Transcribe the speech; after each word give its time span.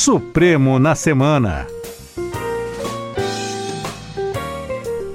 Supremo 0.00 0.78
na 0.78 0.94
Semana. 0.94 1.66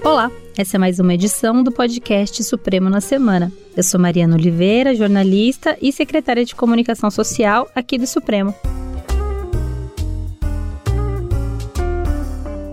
Olá, 0.03 0.29
essa 0.57 0.75
é 0.75 0.78
mais 0.78 0.99
uma 0.99 1.13
edição 1.13 1.63
do 1.63 1.71
podcast 1.71 2.44
Supremo 2.44 2.89
na 2.89 2.99
Semana. 2.99 3.49
Eu 3.77 3.81
sou 3.81 3.97
Mariana 3.97 4.35
Oliveira, 4.35 4.93
jornalista 4.93 5.77
e 5.81 5.89
secretária 5.93 6.43
de 6.43 6.54
Comunicação 6.54 7.09
Social 7.09 7.72
aqui 7.73 7.97
do 7.97 8.05
Supremo. 8.05 8.54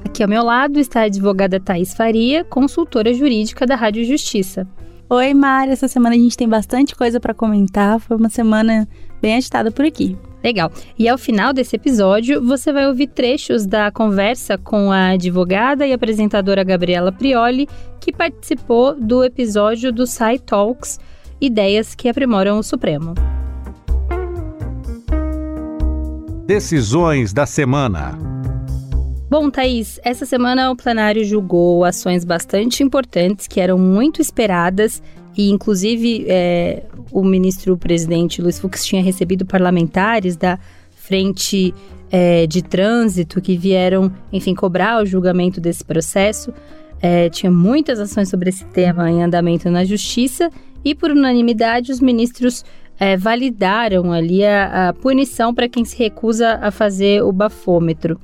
Aqui 0.04 0.20
ao 0.20 0.28
meu 0.28 0.42
lado 0.42 0.80
está 0.80 1.02
a 1.02 1.04
advogada 1.04 1.60
Thais 1.60 1.94
Faria, 1.94 2.42
consultora 2.42 3.14
jurídica 3.14 3.64
da 3.64 3.76
Rádio 3.76 4.04
Justiça. 4.04 4.66
Oi, 5.08 5.32
Mari. 5.32 5.70
Essa 5.70 5.86
semana 5.86 6.16
a 6.16 6.18
gente 6.18 6.36
tem 6.36 6.48
bastante 6.48 6.96
coisa 6.96 7.20
para 7.20 7.32
comentar. 7.32 8.00
Foi 8.00 8.16
uma 8.16 8.28
semana 8.28 8.88
bem 9.22 9.36
agitada 9.36 9.70
por 9.70 9.84
aqui. 9.84 10.18
Legal. 10.42 10.72
E 10.98 11.08
ao 11.08 11.18
final 11.18 11.52
desse 11.52 11.76
episódio, 11.76 12.44
você 12.44 12.72
vai 12.72 12.86
ouvir 12.86 13.08
trechos 13.08 13.66
da 13.66 13.90
conversa 13.90 14.56
com 14.56 14.90
a 14.90 15.10
advogada 15.10 15.86
e 15.86 15.92
apresentadora 15.92 16.64
Gabriela 16.64 17.12
Prioli, 17.12 17.68
que 18.00 18.12
participou 18.12 18.94
do 18.94 19.22
episódio 19.22 19.92
do 19.92 20.06
Sci 20.06 20.38
Talks 20.44 20.98
Ideias 21.40 21.94
que 21.94 22.08
Aprimoram 22.08 22.58
o 22.58 22.62
Supremo. 22.62 23.14
Decisões 26.46 27.32
da 27.32 27.46
semana. 27.46 28.18
Bom, 29.30 29.48
Thaís, 29.48 30.00
essa 30.02 30.26
semana 30.26 30.72
o 30.72 30.76
plenário 30.76 31.24
julgou 31.24 31.84
ações 31.84 32.24
bastante 32.24 32.82
importantes 32.82 33.46
que 33.46 33.60
eram 33.60 33.78
muito 33.78 34.20
esperadas 34.20 35.00
e, 35.36 35.50
inclusive, 35.50 36.26
é, 36.28 36.82
o 37.10 37.22
ministro-presidente 37.22 38.42
Luiz 38.42 38.58
Fux 38.58 38.84
tinha 38.84 39.02
recebido 39.02 39.46
parlamentares 39.46 40.36
da 40.36 40.58
frente 40.94 41.74
é, 42.10 42.46
de 42.46 42.62
trânsito 42.62 43.40
que 43.40 43.56
vieram, 43.56 44.12
enfim, 44.32 44.54
cobrar 44.54 45.02
o 45.02 45.06
julgamento 45.06 45.60
desse 45.60 45.84
processo. 45.84 46.52
É, 47.00 47.28
tinha 47.30 47.50
muitas 47.50 47.98
ações 47.98 48.28
sobre 48.28 48.50
esse 48.50 48.64
tema 48.66 49.10
em 49.10 49.22
andamento 49.22 49.70
na 49.70 49.84
justiça 49.84 50.50
e, 50.84 50.94
por 50.94 51.10
unanimidade, 51.10 51.92
os 51.92 52.00
ministros 52.00 52.64
é, 52.98 53.16
validaram 53.16 54.12
ali 54.12 54.44
a, 54.44 54.88
a 54.88 54.92
punição 54.92 55.54
para 55.54 55.68
quem 55.68 55.84
se 55.84 55.96
recusa 55.96 56.58
a 56.60 56.70
fazer 56.70 57.22
o 57.22 57.32
bafômetro. 57.32 58.20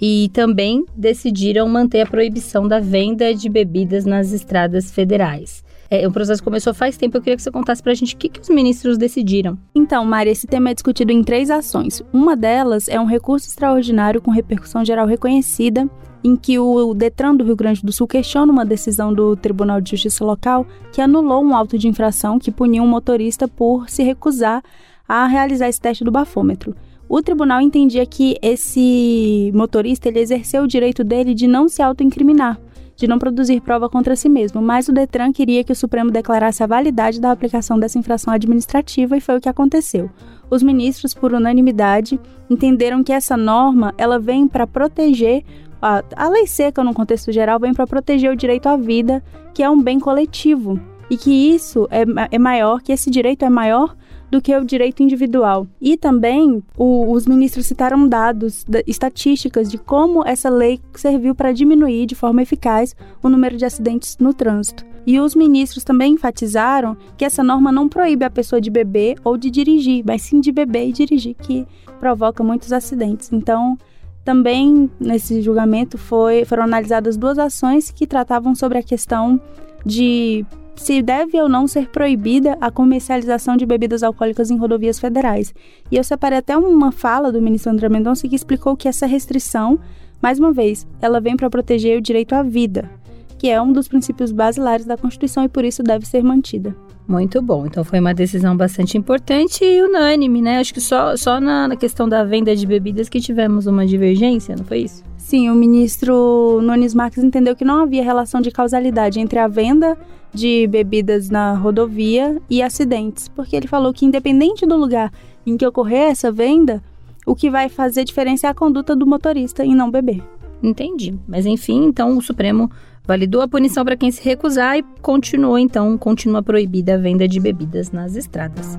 E 0.00 0.30
também 0.32 0.84
decidiram 0.96 1.68
manter 1.68 2.00
a 2.00 2.06
proibição 2.06 2.66
da 2.66 2.80
venda 2.80 3.34
de 3.34 3.48
bebidas 3.48 4.04
nas 4.04 4.32
estradas 4.32 4.90
federais. 4.90 5.62
É, 5.94 6.08
o 6.08 6.10
processo 6.10 6.42
começou 6.42 6.74
faz 6.74 6.96
tempo. 6.96 7.16
Eu 7.16 7.20
queria 7.20 7.36
que 7.36 7.42
você 7.42 7.52
contasse 7.52 7.80
pra 7.80 7.94
gente 7.94 8.16
o 8.16 8.18
que, 8.18 8.28
que 8.28 8.40
os 8.40 8.48
ministros 8.48 8.98
decidiram. 8.98 9.56
Então, 9.72 10.04
Mari, 10.04 10.30
esse 10.30 10.44
tema 10.44 10.70
é 10.70 10.74
discutido 10.74 11.12
em 11.12 11.22
três 11.22 11.52
ações. 11.52 12.02
Uma 12.12 12.34
delas 12.34 12.88
é 12.88 12.98
um 12.98 13.04
recurso 13.04 13.46
extraordinário 13.46 14.20
com 14.20 14.32
repercussão 14.32 14.84
geral 14.84 15.06
reconhecida, 15.06 15.88
em 16.24 16.34
que 16.34 16.58
o 16.58 16.92
Detran 16.94 17.36
do 17.36 17.44
Rio 17.44 17.54
Grande 17.54 17.80
do 17.80 17.92
Sul 17.92 18.08
questiona 18.08 18.50
uma 18.50 18.64
decisão 18.64 19.14
do 19.14 19.36
Tribunal 19.36 19.80
de 19.80 19.92
Justiça 19.92 20.24
local 20.24 20.66
que 20.90 21.00
anulou 21.00 21.44
um 21.44 21.54
auto 21.54 21.78
de 21.78 21.86
infração 21.86 22.40
que 22.40 22.50
punia 22.50 22.82
um 22.82 22.88
motorista 22.88 23.46
por 23.46 23.88
se 23.88 24.02
recusar 24.02 24.64
a 25.08 25.28
realizar 25.28 25.68
esse 25.68 25.80
teste 25.80 26.02
do 26.02 26.10
bafômetro. 26.10 26.74
O 27.08 27.22
tribunal 27.22 27.60
entendia 27.60 28.04
que 28.04 28.36
esse 28.42 29.52
motorista 29.54 30.08
ele 30.08 30.18
exerceu 30.18 30.64
o 30.64 30.66
direito 30.66 31.04
dele 31.04 31.34
de 31.34 31.46
não 31.46 31.68
se 31.68 31.82
autoincriminar, 31.82 32.58
de 32.96 33.06
não 33.06 33.18
produzir 33.18 33.60
prova 33.60 33.88
contra 33.88 34.16
si 34.16 34.28
mesmo, 34.28 34.62
mas 34.62 34.88
o 34.88 34.92
Detran 34.92 35.32
queria 35.32 35.64
que 35.64 35.72
o 35.72 35.76
Supremo 35.76 36.10
declarasse 36.10 36.62
a 36.62 36.66
validade 36.66 37.20
da 37.20 37.30
aplicação 37.30 37.78
dessa 37.78 37.98
infração 37.98 38.32
administrativa 38.32 39.16
e 39.16 39.20
foi 39.20 39.36
o 39.36 39.40
que 39.40 39.48
aconteceu. 39.48 40.10
Os 40.50 40.62
ministros, 40.62 41.14
por 41.14 41.32
unanimidade, 41.32 42.20
entenderam 42.48 43.02
que 43.02 43.12
essa 43.12 43.36
norma 43.36 43.94
ela 43.98 44.18
vem 44.18 44.46
para 44.46 44.66
proteger 44.66 45.42
a, 45.82 46.02
a 46.16 46.28
lei 46.30 46.46
seca 46.46 46.82
no 46.82 46.94
contexto 46.94 47.30
geral 47.30 47.60
vem 47.60 47.74
para 47.74 47.86
proteger 47.86 48.32
o 48.32 48.36
direito 48.36 48.66
à 48.68 48.76
vida, 48.76 49.22
que 49.52 49.62
é 49.62 49.68
um 49.68 49.82
bem 49.82 50.00
coletivo, 50.00 50.80
e 51.10 51.16
que 51.16 51.30
isso 51.30 51.86
é, 51.90 52.04
é 52.30 52.38
maior, 52.38 52.80
que 52.80 52.90
esse 52.90 53.10
direito 53.10 53.44
é 53.44 53.50
maior 53.50 53.94
do 54.30 54.40
que 54.40 54.56
o 54.56 54.64
direito 54.64 55.02
individual. 55.02 55.66
E 55.80 55.96
também 55.96 56.62
o, 56.76 57.12
os 57.12 57.26
ministros 57.26 57.66
citaram 57.66 58.08
dados, 58.08 58.64
estatísticas 58.86 59.70
de 59.70 59.78
como 59.78 60.26
essa 60.26 60.48
lei 60.48 60.80
serviu 60.94 61.34
para 61.34 61.52
diminuir 61.52 62.06
de 62.06 62.14
forma 62.14 62.42
eficaz 62.42 62.94
o 63.22 63.28
número 63.28 63.56
de 63.56 63.64
acidentes 63.64 64.16
no 64.18 64.34
trânsito. 64.34 64.84
E 65.06 65.20
os 65.20 65.34
ministros 65.34 65.84
também 65.84 66.14
enfatizaram 66.14 66.96
que 67.16 67.24
essa 67.24 67.42
norma 67.42 67.70
não 67.70 67.88
proíbe 67.88 68.24
a 68.24 68.30
pessoa 68.30 68.60
de 68.60 68.70
beber 68.70 69.16
ou 69.22 69.36
de 69.36 69.50
dirigir, 69.50 70.02
mas 70.04 70.22
sim 70.22 70.40
de 70.40 70.50
beber 70.50 70.88
e 70.88 70.92
dirigir, 70.92 71.34
que 71.34 71.66
provoca 72.00 72.42
muitos 72.42 72.72
acidentes. 72.72 73.30
Então, 73.32 73.78
também 74.24 74.90
nesse 74.98 75.42
julgamento 75.42 75.98
foi, 75.98 76.44
foram 76.46 76.64
analisadas 76.64 77.16
duas 77.16 77.38
ações 77.38 77.90
que 77.90 78.06
tratavam 78.06 78.54
sobre 78.54 78.78
a 78.78 78.82
questão 78.82 79.38
de 79.84 80.46
se 80.76 81.00
deve 81.02 81.40
ou 81.40 81.48
não 81.48 81.66
ser 81.66 81.88
proibida 81.88 82.56
a 82.60 82.70
comercialização 82.70 83.56
de 83.56 83.66
bebidas 83.66 84.02
alcoólicas 84.02 84.50
em 84.50 84.56
rodovias 84.56 84.98
federais. 84.98 85.54
E 85.90 85.96
eu 85.96 86.04
separei 86.04 86.38
até 86.38 86.56
uma 86.56 86.90
fala 86.90 87.32
do 87.32 87.40
ministro 87.40 87.72
André 87.72 87.88
Mendonça 87.88 88.28
que 88.28 88.36
explicou 88.36 88.76
que 88.76 88.88
essa 88.88 89.06
restrição, 89.06 89.78
mais 90.20 90.38
uma 90.38 90.52
vez, 90.52 90.86
ela 91.00 91.20
vem 91.20 91.36
para 91.36 91.50
proteger 91.50 91.98
o 91.98 92.02
direito 92.02 92.34
à 92.34 92.42
vida, 92.42 92.90
que 93.38 93.48
é 93.48 93.60
um 93.60 93.72
dos 93.72 93.88
princípios 93.88 94.32
basilares 94.32 94.84
da 94.84 94.96
Constituição 94.96 95.44
e 95.44 95.48
por 95.48 95.64
isso 95.64 95.82
deve 95.82 96.06
ser 96.06 96.22
mantida. 96.22 96.74
Muito 97.06 97.42
bom. 97.42 97.66
Então 97.66 97.84
foi 97.84 98.00
uma 98.00 98.14
decisão 98.14 98.56
bastante 98.56 98.96
importante 98.96 99.64
e 99.64 99.82
unânime, 99.82 100.40
né? 100.40 100.58
Acho 100.58 100.72
que 100.72 100.80
só, 100.80 101.16
só 101.16 101.40
na, 101.40 101.68
na 101.68 101.76
questão 101.76 102.08
da 102.08 102.24
venda 102.24 102.56
de 102.56 102.66
bebidas 102.66 103.08
que 103.08 103.20
tivemos 103.20 103.66
uma 103.66 103.86
divergência, 103.86 104.56
não 104.56 104.64
foi 104.64 104.78
isso? 104.78 105.04
Sim, 105.18 105.50
o 105.50 105.54
ministro 105.54 106.60
Nunes 106.62 106.94
Marques 106.94 107.22
entendeu 107.22 107.56
que 107.56 107.64
não 107.64 107.82
havia 107.82 108.02
relação 108.02 108.40
de 108.40 108.50
causalidade 108.50 109.20
entre 109.20 109.38
a 109.38 109.48
venda 109.48 109.96
de 110.32 110.66
bebidas 110.66 111.30
na 111.30 111.54
rodovia 111.54 112.40
e 112.50 112.62
acidentes, 112.62 113.28
porque 113.28 113.54
ele 113.56 113.68
falou 113.68 113.92
que 113.92 114.04
independente 114.04 114.66
do 114.66 114.76
lugar 114.76 115.12
em 115.46 115.56
que 115.56 115.66
ocorrer 115.66 116.10
essa 116.10 116.32
venda, 116.32 116.82
o 117.26 117.34
que 117.34 117.48
vai 117.48 117.68
fazer 117.68 118.04
diferença 118.04 118.46
é 118.46 118.50
a 118.50 118.54
conduta 118.54 118.94
do 118.96 119.06
motorista 119.06 119.64
em 119.64 119.74
não 119.74 119.90
beber. 119.90 120.22
Entendi. 120.62 121.14
Mas 121.28 121.46
enfim, 121.46 121.84
então 121.84 122.16
o 122.16 122.22
Supremo 122.22 122.70
validou 123.06 123.42
a 123.42 123.48
punição 123.48 123.84
para 123.84 123.96
quem 123.96 124.10
se 124.10 124.22
recusar 124.22 124.78
e 124.78 124.82
continuou 125.02 125.58
então, 125.58 125.96
continua 125.98 126.42
proibida 126.42 126.94
a 126.94 126.98
venda 126.98 127.28
de 127.28 127.38
bebidas 127.38 127.90
nas 127.90 128.16
estradas. 128.16 128.78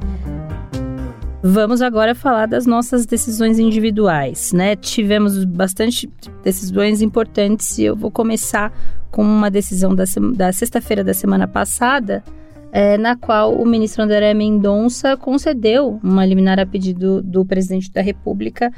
Vamos 1.48 1.80
agora 1.80 2.16
falar 2.16 2.48
das 2.48 2.66
nossas 2.66 3.06
decisões 3.06 3.60
individuais, 3.60 4.52
né? 4.52 4.76
Tivemos 4.76 5.46
bastante 5.46 6.10
decisões 6.44 7.04
importantes 7.04 7.78
e 7.78 7.84
eu 7.84 7.96
vou 7.96 8.10
começar 8.10 8.74
com 9.12 9.22
uma 9.22 9.52
decisão 9.52 9.94
da, 9.94 10.06
da 10.36 10.52
sexta-feira 10.52 11.04
da 11.04 11.14
semana 11.14 11.48
passada, 11.48 12.24
é, 12.72 12.98
na 12.98 13.16
qual 13.16 13.54
o 13.54 13.64
ministro 13.64 14.04
André 14.04 14.34
Mendonça 14.34 15.16
concedeu 15.16 16.00
uma 16.04 16.26
liminar 16.26 16.60
a 16.60 16.66
pedido 16.66 17.22
do 17.22 17.46
presidente 17.46 17.92
da 17.92 18.02
República 18.02 18.72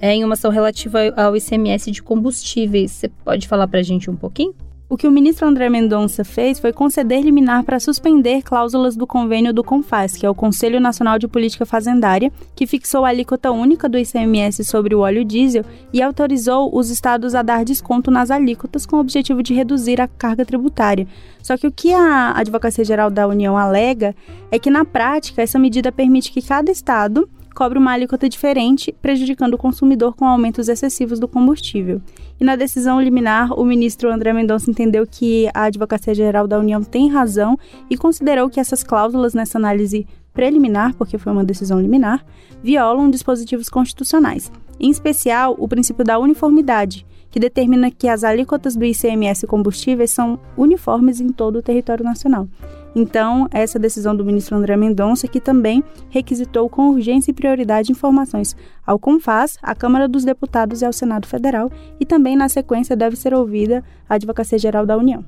é, 0.00 0.14
em 0.14 0.24
uma 0.24 0.32
ação 0.32 0.50
relativa 0.50 1.00
ao 1.16 1.36
ICMS 1.36 1.90
de 1.90 2.02
combustíveis. 2.02 2.90
Você 2.90 3.08
pode 3.08 3.46
falar 3.46 3.68
para 3.68 3.80
a 3.80 3.82
gente 3.82 4.10
um 4.10 4.16
pouquinho? 4.16 4.54
O 4.86 4.98
que 4.98 5.08
o 5.08 5.10
ministro 5.10 5.48
André 5.48 5.70
Mendonça 5.70 6.24
fez 6.24 6.60
foi 6.60 6.70
conceder 6.70 7.22
liminar 7.22 7.64
para 7.64 7.80
suspender 7.80 8.42
cláusulas 8.42 8.94
do 8.94 9.06
convênio 9.06 9.50
do 9.50 9.64
CONFAS, 9.64 10.14
que 10.14 10.26
é 10.26 10.30
o 10.30 10.34
Conselho 10.34 10.78
Nacional 10.78 11.18
de 11.18 11.26
Política 11.26 11.64
Fazendária, 11.64 12.30
que 12.54 12.66
fixou 12.66 13.02
a 13.02 13.08
alíquota 13.08 13.50
única 13.50 13.88
do 13.88 13.98
ICMS 13.98 14.62
sobre 14.62 14.94
o 14.94 15.00
óleo 15.00 15.24
diesel 15.24 15.64
e 15.90 16.02
autorizou 16.02 16.70
os 16.76 16.90
estados 16.90 17.34
a 17.34 17.40
dar 17.40 17.64
desconto 17.64 18.10
nas 18.10 18.30
alíquotas 18.30 18.84
com 18.84 18.96
o 18.96 19.00
objetivo 19.00 19.42
de 19.42 19.54
reduzir 19.54 20.02
a 20.02 20.06
carga 20.06 20.44
tributária. 20.44 21.08
Só 21.42 21.56
que 21.56 21.66
o 21.66 21.72
que 21.72 21.94
a 21.94 22.32
Advocacia 22.36 22.84
Geral 22.84 23.10
da 23.10 23.26
União 23.26 23.56
alega 23.56 24.14
é 24.50 24.58
que, 24.58 24.70
na 24.70 24.84
prática, 24.84 25.40
essa 25.40 25.58
medida 25.58 25.90
permite 25.90 26.30
que 26.30 26.42
cada 26.42 26.70
estado 26.70 27.26
cobre 27.54 27.78
uma 27.78 27.92
alíquota 27.92 28.28
diferente, 28.28 28.94
prejudicando 29.00 29.54
o 29.54 29.58
consumidor 29.58 30.14
com 30.14 30.26
aumentos 30.26 30.68
excessivos 30.68 31.20
do 31.20 31.28
combustível. 31.28 32.02
E 32.40 32.44
na 32.44 32.56
decisão 32.56 33.00
liminar, 33.00 33.52
o 33.58 33.64
ministro 33.64 34.10
André 34.10 34.32
Mendonça 34.32 34.70
entendeu 34.70 35.06
que 35.08 35.48
a 35.54 35.64
Advocacia 35.64 36.14
Geral 36.14 36.48
da 36.48 36.58
União 36.58 36.82
tem 36.82 37.08
razão 37.08 37.58
e 37.88 37.96
considerou 37.96 38.50
que 38.50 38.58
essas 38.58 38.82
cláusulas 38.82 39.32
nessa 39.34 39.56
análise 39.56 40.06
preliminar, 40.32 40.94
porque 40.94 41.16
foi 41.16 41.32
uma 41.32 41.44
decisão 41.44 41.80
liminar, 41.80 42.24
violam 42.62 43.08
dispositivos 43.08 43.68
constitucionais, 43.68 44.50
em 44.80 44.90
especial 44.90 45.54
o 45.56 45.68
princípio 45.68 46.04
da 46.04 46.18
uniformidade, 46.18 47.06
que 47.30 47.38
determina 47.38 47.90
que 47.90 48.08
as 48.08 48.24
alíquotas 48.24 48.74
do 48.74 48.84
ICMS 48.84 49.46
combustíveis 49.46 50.10
são 50.10 50.38
uniformes 50.56 51.20
em 51.20 51.28
todo 51.28 51.56
o 51.56 51.62
território 51.62 52.04
nacional. 52.04 52.48
Então, 52.94 53.48
essa 53.50 53.78
decisão 53.78 54.14
do 54.14 54.24
ministro 54.24 54.56
André 54.56 54.76
Mendonça, 54.76 55.26
que 55.26 55.40
também 55.40 55.82
requisitou 56.10 56.68
com 56.68 56.90
urgência 56.90 57.30
e 57.30 57.34
prioridade 57.34 57.90
informações 57.90 58.56
ao 58.86 58.98
CONFAS, 58.98 59.58
à 59.62 59.74
Câmara 59.74 60.06
dos 60.06 60.24
Deputados 60.24 60.80
e 60.80 60.84
ao 60.84 60.92
Senado 60.92 61.26
Federal, 61.26 61.70
e 61.98 62.06
também, 62.06 62.36
na 62.36 62.48
sequência, 62.48 62.94
deve 62.94 63.16
ser 63.16 63.34
ouvida 63.34 63.82
a 64.08 64.14
Advocacia 64.14 64.58
Geral 64.58 64.86
da 64.86 64.96
União. 64.96 65.24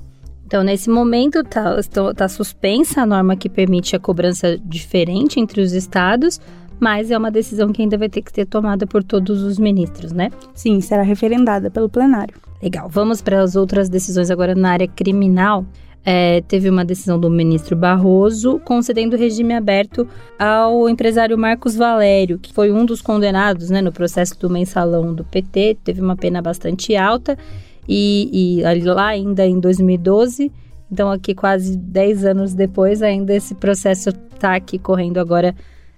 Então, 0.46 0.62
nesse 0.62 0.88
momento, 0.88 1.40
está 1.40 1.76
tá 2.14 2.28
suspensa 2.28 3.02
a 3.02 3.06
norma 3.06 3.34
que 3.34 3.48
permite 3.48 3.96
a 3.96 3.98
cobrança 3.98 4.56
diferente 4.58 5.40
entre 5.40 5.60
os 5.60 5.72
estados, 5.72 6.40
mas 6.78 7.10
é 7.10 7.18
uma 7.18 7.32
decisão 7.32 7.72
que 7.72 7.82
ainda 7.82 7.98
vai 7.98 8.08
ter 8.08 8.22
que 8.22 8.30
ser 8.32 8.46
tomada 8.46 8.86
por 8.86 9.02
todos 9.02 9.42
os 9.42 9.58
ministros, 9.58 10.12
né? 10.12 10.30
Sim, 10.54 10.80
será 10.80 11.02
referendada 11.02 11.68
pelo 11.68 11.88
plenário. 11.88 12.34
Legal. 12.62 12.88
Vamos 12.88 13.20
para 13.20 13.42
as 13.42 13.56
outras 13.56 13.88
decisões 13.88 14.30
agora 14.30 14.54
na 14.54 14.70
área 14.70 14.86
criminal. 14.86 15.64
É, 16.08 16.40
teve 16.42 16.70
uma 16.70 16.84
decisão 16.84 17.18
do 17.18 17.28
ministro 17.28 17.74
Barroso 17.74 18.60
concedendo 18.64 19.16
regime 19.16 19.52
aberto 19.54 20.06
ao 20.38 20.88
empresário 20.88 21.36
Marcos 21.36 21.74
Valério, 21.74 22.38
que 22.38 22.52
foi 22.52 22.70
um 22.70 22.86
dos 22.86 23.02
condenados 23.02 23.70
né, 23.70 23.82
no 23.82 23.90
processo 23.90 24.38
do 24.38 24.48
mensalão 24.48 25.12
do 25.12 25.24
PT, 25.24 25.78
teve 25.82 26.00
uma 26.00 26.14
pena 26.14 26.40
bastante 26.40 26.94
alta, 26.94 27.36
e, 27.88 28.60
e 28.60 28.82
lá 28.84 29.08
ainda 29.08 29.44
em 29.44 29.58
2012, 29.58 30.52
então 30.92 31.10
aqui 31.10 31.34
quase 31.34 31.76
10 31.76 32.24
anos 32.24 32.54
depois, 32.54 33.02
ainda 33.02 33.34
esse 33.34 33.56
processo 33.56 34.10
está 34.10 34.54
aqui 34.54 34.78
correndo 34.78 35.18
agora 35.18 35.56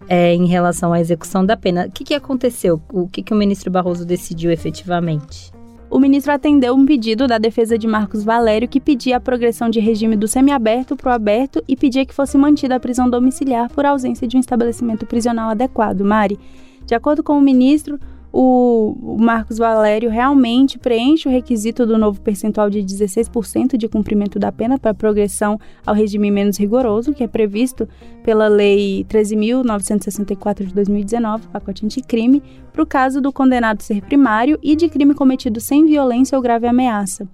é, 0.09 0.35
em 0.35 0.47
relação 0.47 0.91
à 0.91 1.01
execução 1.01 1.45
da 1.45 1.55
pena. 1.55 1.87
O 1.87 1.91
que, 1.91 2.03
que 2.03 2.15
aconteceu? 2.15 2.81
O 2.91 3.07
que, 3.07 3.23
que 3.23 3.35
o 3.35 3.37
ministro 3.37 3.71
Barroso 3.71 4.07
decidiu 4.07 4.51
efetivamente? 4.51 5.58
O 5.91 5.99
ministro 5.99 6.33
atendeu 6.33 6.75
um 6.75 6.85
pedido 6.85 7.27
da 7.27 7.39
defesa 7.39 7.79
de 7.79 7.87
Marcos 7.87 8.23
Valério 8.23 8.69
que 8.69 8.81
pedia 8.81 9.17
a 9.17 9.21
progressão 9.21 9.71
de 9.71 9.81
regime 9.81 10.17
do 10.17 10.29
semiaberto 10.29 10.95
para 10.95 11.11
o 11.11 11.15
aberto 11.15 11.63
e 11.67 11.77
pedia 11.77 12.05
que 12.05 12.15
fosse 12.15 12.37
mantida 12.37 12.77
a 12.77 12.81
prisão 12.81 13.09
domiciliar 13.09 13.71
por 13.71 13.87
ausência 13.87 14.29
de 14.29 14.37
um 14.37 14.41
estabelecimento 14.41 15.07
prisional 15.07 15.49
adequado. 15.49 16.03
Mari, 16.03 16.39
de 16.87 16.95
acordo 16.95 17.23
com 17.23 17.39
o 17.39 17.41
ministro, 17.41 17.99
o 18.41 19.17
Marcos 19.19 19.59
Valério 19.59 20.09
realmente 20.09 20.79
preenche 20.79 21.29
o 21.29 21.33
requisito 21.33 21.85
do 21.85 21.99
novo 21.99 22.21
percentual 22.21 22.71
de 22.71 22.79
16% 22.79 23.77
de 23.77 23.89
cumprimento 23.89 24.39
da 24.39 24.53
pena 24.53 24.79
para 24.79 24.95
progressão 24.95 25.59
ao 25.85 25.93
regime 25.93 26.31
menos 26.31 26.57
rigoroso, 26.57 27.13
que 27.13 27.25
é 27.25 27.27
previsto 27.27 27.89
pela 28.23 28.47
Lei 28.47 29.05
13.964 29.09 30.67
de 30.67 30.73
2019, 30.73 31.49
pacote 31.49 31.85
anticrime, 31.85 32.41
para 32.73 32.81
o 32.81 32.87
caso 32.87 33.21
do 33.21 33.33
condenado 33.33 33.83
ser 33.83 34.03
primário 34.03 34.57
e 34.63 34.77
de 34.77 34.89
crime 34.89 35.15
cometido 35.15 35.61
sem 35.61 35.85
violência 35.85 36.39
ou 36.39 36.43
grave 36.43 36.69
ameaça. 36.69 37.27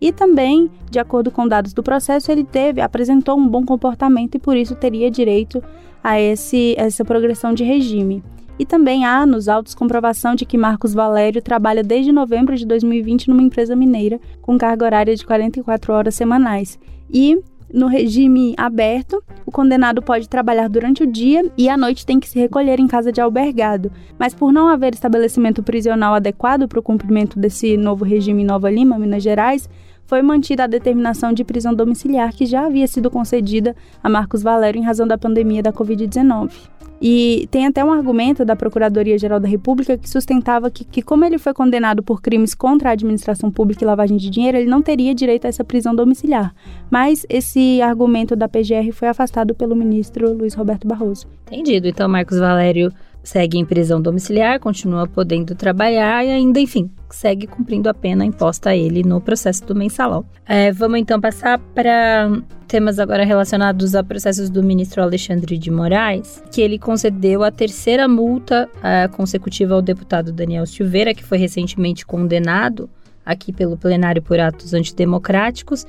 E 0.00 0.12
também, 0.12 0.70
de 0.88 1.00
acordo 1.00 1.32
com 1.32 1.48
dados 1.48 1.72
do 1.72 1.82
processo, 1.82 2.30
ele 2.30 2.44
teve, 2.44 2.80
apresentou 2.80 3.36
um 3.36 3.48
bom 3.48 3.66
comportamento 3.66 4.36
e 4.36 4.38
por 4.38 4.56
isso 4.56 4.76
teria 4.76 5.10
direito 5.10 5.60
a 6.04 6.20
esse, 6.20 6.76
essa 6.78 7.04
progressão 7.04 7.52
de 7.52 7.64
regime. 7.64 8.22
E 8.62 8.64
também 8.64 9.04
há 9.04 9.26
nos 9.26 9.48
autos 9.48 9.74
comprovação 9.74 10.36
de 10.36 10.46
que 10.46 10.56
Marcos 10.56 10.94
Valério 10.94 11.42
trabalha 11.42 11.82
desde 11.82 12.12
novembro 12.12 12.54
de 12.54 12.64
2020 12.64 13.28
numa 13.28 13.42
empresa 13.42 13.74
mineira 13.74 14.20
com 14.40 14.56
carga 14.56 14.84
horária 14.84 15.16
de 15.16 15.26
44 15.26 15.92
horas 15.92 16.14
semanais. 16.14 16.78
E 17.12 17.42
no 17.74 17.88
regime 17.88 18.54
aberto, 18.56 19.20
o 19.44 19.50
condenado 19.50 20.00
pode 20.00 20.28
trabalhar 20.28 20.68
durante 20.68 21.02
o 21.02 21.06
dia 21.08 21.42
e 21.58 21.68
à 21.68 21.76
noite 21.76 22.06
tem 22.06 22.20
que 22.20 22.28
se 22.28 22.38
recolher 22.38 22.78
em 22.78 22.86
casa 22.86 23.10
de 23.10 23.20
albergado. 23.20 23.90
Mas 24.16 24.32
por 24.32 24.52
não 24.52 24.68
haver 24.68 24.94
estabelecimento 24.94 25.60
prisional 25.60 26.14
adequado 26.14 26.68
para 26.68 26.78
o 26.78 26.82
cumprimento 26.84 27.40
desse 27.40 27.76
novo 27.76 28.04
regime 28.04 28.42
em 28.42 28.46
Nova 28.46 28.70
Lima, 28.70 28.96
Minas 28.96 29.24
Gerais, 29.24 29.68
foi 30.12 30.20
mantida 30.20 30.64
a 30.64 30.66
determinação 30.66 31.32
de 31.32 31.42
prisão 31.42 31.74
domiciliar 31.74 32.34
que 32.34 32.44
já 32.44 32.66
havia 32.66 32.86
sido 32.86 33.10
concedida 33.10 33.74
a 34.04 34.10
Marcos 34.10 34.42
Valério 34.42 34.78
em 34.78 34.84
razão 34.84 35.06
da 35.06 35.16
pandemia 35.16 35.62
da 35.62 35.72
Covid-19. 35.72 36.52
E 37.00 37.48
tem 37.50 37.66
até 37.66 37.82
um 37.82 37.90
argumento 37.90 38.44
da 38.44 38.54
Procuradoria-Geral 38.54 39.40
da 39.40 39.48
República 39.48 39.96
que 39.96 40.10
sustentava 40.10 40.70
que, 40.70 40.84
que, 40.84 41.00
como 41.00 41.24
ele 41.24 41.38
foi 41.38 41.54
condenado 41.54 42.02
por 42.02 42.20
crimes 42.20 42.54
contra 42.54 42.90
a 42.90 42.92
administração 42.92 43.50
pública 43.50 43.82
e 43.82 43.86
lavagem 43.86 44.18
de 44.18 44.28
dinheiro, 44.28 44.58
ele 44.58 44.68
não 44.68 44.82
teria 44.82 45.14
direito 45.14 45.46
a 45.46 45.48
essa 45.48 45.64
prisão 45.64 45.94
domiciliar. 45.94 46.54
Mas 46.90 47.24
esse 47.30 47.80
argumento 47.80 48.36
da 48.36 48.46
PGR 48.46 48.92
foi 48.92 49.08
afastado 49.08 49.54
pelo 49.54 49.74
ministro 49.74 50.30
Luiz 50.34 50.52
Roberto 50.52 50.86
Barroso. 50.86 51.26
Entendido. 51.46 51.88
Então, 51.88 52.06
Marcos 52.06 52.38
Valério 52.38 52.92
segue 53.22 53.58
em 53.58 53.64
prisão 53.64 54.00
domiciliar, 54.00 54.58
continua 54.58 55.06
podendo 55.06 55.54
trabalhar 55.54 56.24
e 56.24 56.30
ainda, 56.30 56.58
enfim, 56.58 56.90
segue 57.10 57.46
cumprindo 57.46 57.88
a 57.88 57.94
pena 57.94 58.24
imposta 58.24 58.70
a 58.70 58.76
ele 58.76 59.02
no 59.02 59.20
processo 59.20 59.64
do 59.64 59.74
mensalão. 59.74 60.24
É, 60.46 60.72
vamos 60.72 60.98
então 60.98 61.20
passar 61.20 61.58
para 61.74 62.30
temas 62.66 62.98
agora 62.98 63.24
relacionados 63.24 63.94
a 63.94 64.02
processos 64.02 64.48
do 64.48 64.62
ministro 64.62 65.02
Alexandre 65.02 65.58
de 65.58 65.70
Moraes, 65.70 66.42
que 66.50 66.60
ele 66.60 66.78
concedeu 66.78 67.42
a 67.42 67.50
terceira 67.50 68.08
multa 68.08 68.68
uh, 68.76 69.14
consecutiva 69.14 69.74
ao 69.74 69.82
deputado 69.82 70.32
Daniel 70.32 70.66
Silveira, 70.66 71.14
que 71.14 71.24
foi 71.24 71.38
recentemente 71.38 72.06
condenado 72.06 72.88
aqui 73.24 73.52
pelo 73.52 73.76
plenário 73.76 74.22
por 74.22 74.40
atos 74.40 74.74
antidemocráticos 74.74 75.86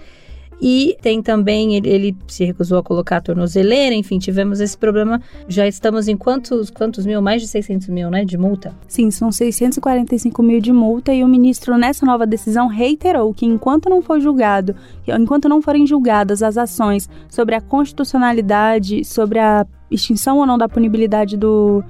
e 0.65 0.95
tem 1.01 1.21
também, 1.21 1.75
ele, 1.75 1.89
ele, 1.89 2.18
se 2.25 2.45
recusou 2.45 2.77
a 2.77 2.83
colocar 2.83 3.18
a 3.18 3.21
tornozeleira, 3.21 3.94
enfim, 3.94 4.18
tivemos 4.18 4.62
esse 4.62 4.77
problema. 4.77 5.21
Já 5.45 5.68
estamos 5.68 6.07
em 6.07 6.15
quantos, 6.15 6.69
quantos 6.69 7.06
mil? 7.06 7.21
Mais 7.21 7.42
de 7.42 7.50
600 7.50 7.89
mil, 7.89 8.10
né, 8.10 8.24
de 8.24 8.38
multa? 8.38 8.74
Sim, 8.88 9.12
são 9.12 9.30
645 9.30 10.42
mil 10.42 10.62
de 10.62 10.71
multa 10.71 11.13
e 11.13 11.21
o 11.21 11.27
ministro, 11.27 11.77
nessa 11.77 12.06
nova 12.06 12.25
decisão, 12.25 12.68
reiterou 12.68 13.33
que 13.33 13.45
enquanto 13.45 13.89
não 13.89 14.01
for 14.01 14.21
julgado, 14.21 14.74
enquanto 15.06 15.50
não 15.50 15.62
forem 15.62 15.86
julgadas 15.86 16.42
as 16.42 16.57
ações 16.57 17.09
sobre 17.27 17.56
a 17.56 17.59
constitucionalidade, 17.59 19.04
sobre 19.04 19.39
a 19.39 19.68
extinção 19.92 20.38
ou 20.38 20.45
não 20.45 20.57
da 20.57 20.69
punibilidade 20.69 21.36
do 21.36 21.83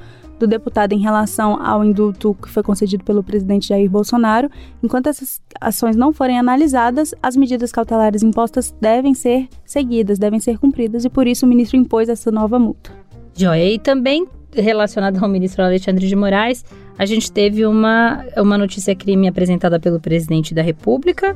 do 0.43 0.47
deputado 0.47 0.91
em 0.91 0.99
relação 0.99 1.65
ao 1.65 1.83
indulto 1.83 2.33
que 2.33 2.49
foi 2.49 2.61
concedido 2.61 3.03
pelo 3.03 3.23
presidente 3.23 3.69
Jair 3.69 3.89
Bolsonaro. 3.89 4.49
Enquanto 4.81 5.07
essas 5.07 5.41
ações 5.59 5.95
não 5.95 6.11
forem 6.11 6.37
analisadas, 6.37 7.15
as 7.23 7.35
medidas 7.37 7.71
cautelares 7.71 8.21
impostas 8.21 8.75
devem 8.79 9.13
ser 9.13 9.47
seguidas, 9.65 10.19
devem 10.19 10.39
ser 10.39 10.57
cumpridas 10.59 11.05
e 11.05 11.09
por 11.09 11.27
isso 11.27 11.45
o 11.45 11.49
ministro 11.49 11.77
impôs 11.77 12.09
essa 12.09 12.29
nova 12.29 12.59
multa. 12.59 12.91
Joia, 13.35 13.73
e 13.73 13.79
também 13.79 14.27
relacionado 14.53 15.23
ao 15.23 15.29
ministro 15.29 15.63
Alexandre 15.63 16.07
de 16.07 16.15
Moraes, 16.15 16.63
a 16.97 17.05
gente 17.05 17.31
teve 17.31 17.65
uma, 17.65 18.23
uma 18.37 18.57
notícia 18.57 18.93
crime 18.95 19.27
apresentada 19.27 19.79
pelo 19.79 19.99
presidente 19.99 20.53
da 20.53 20.61
República, 20.61 21.35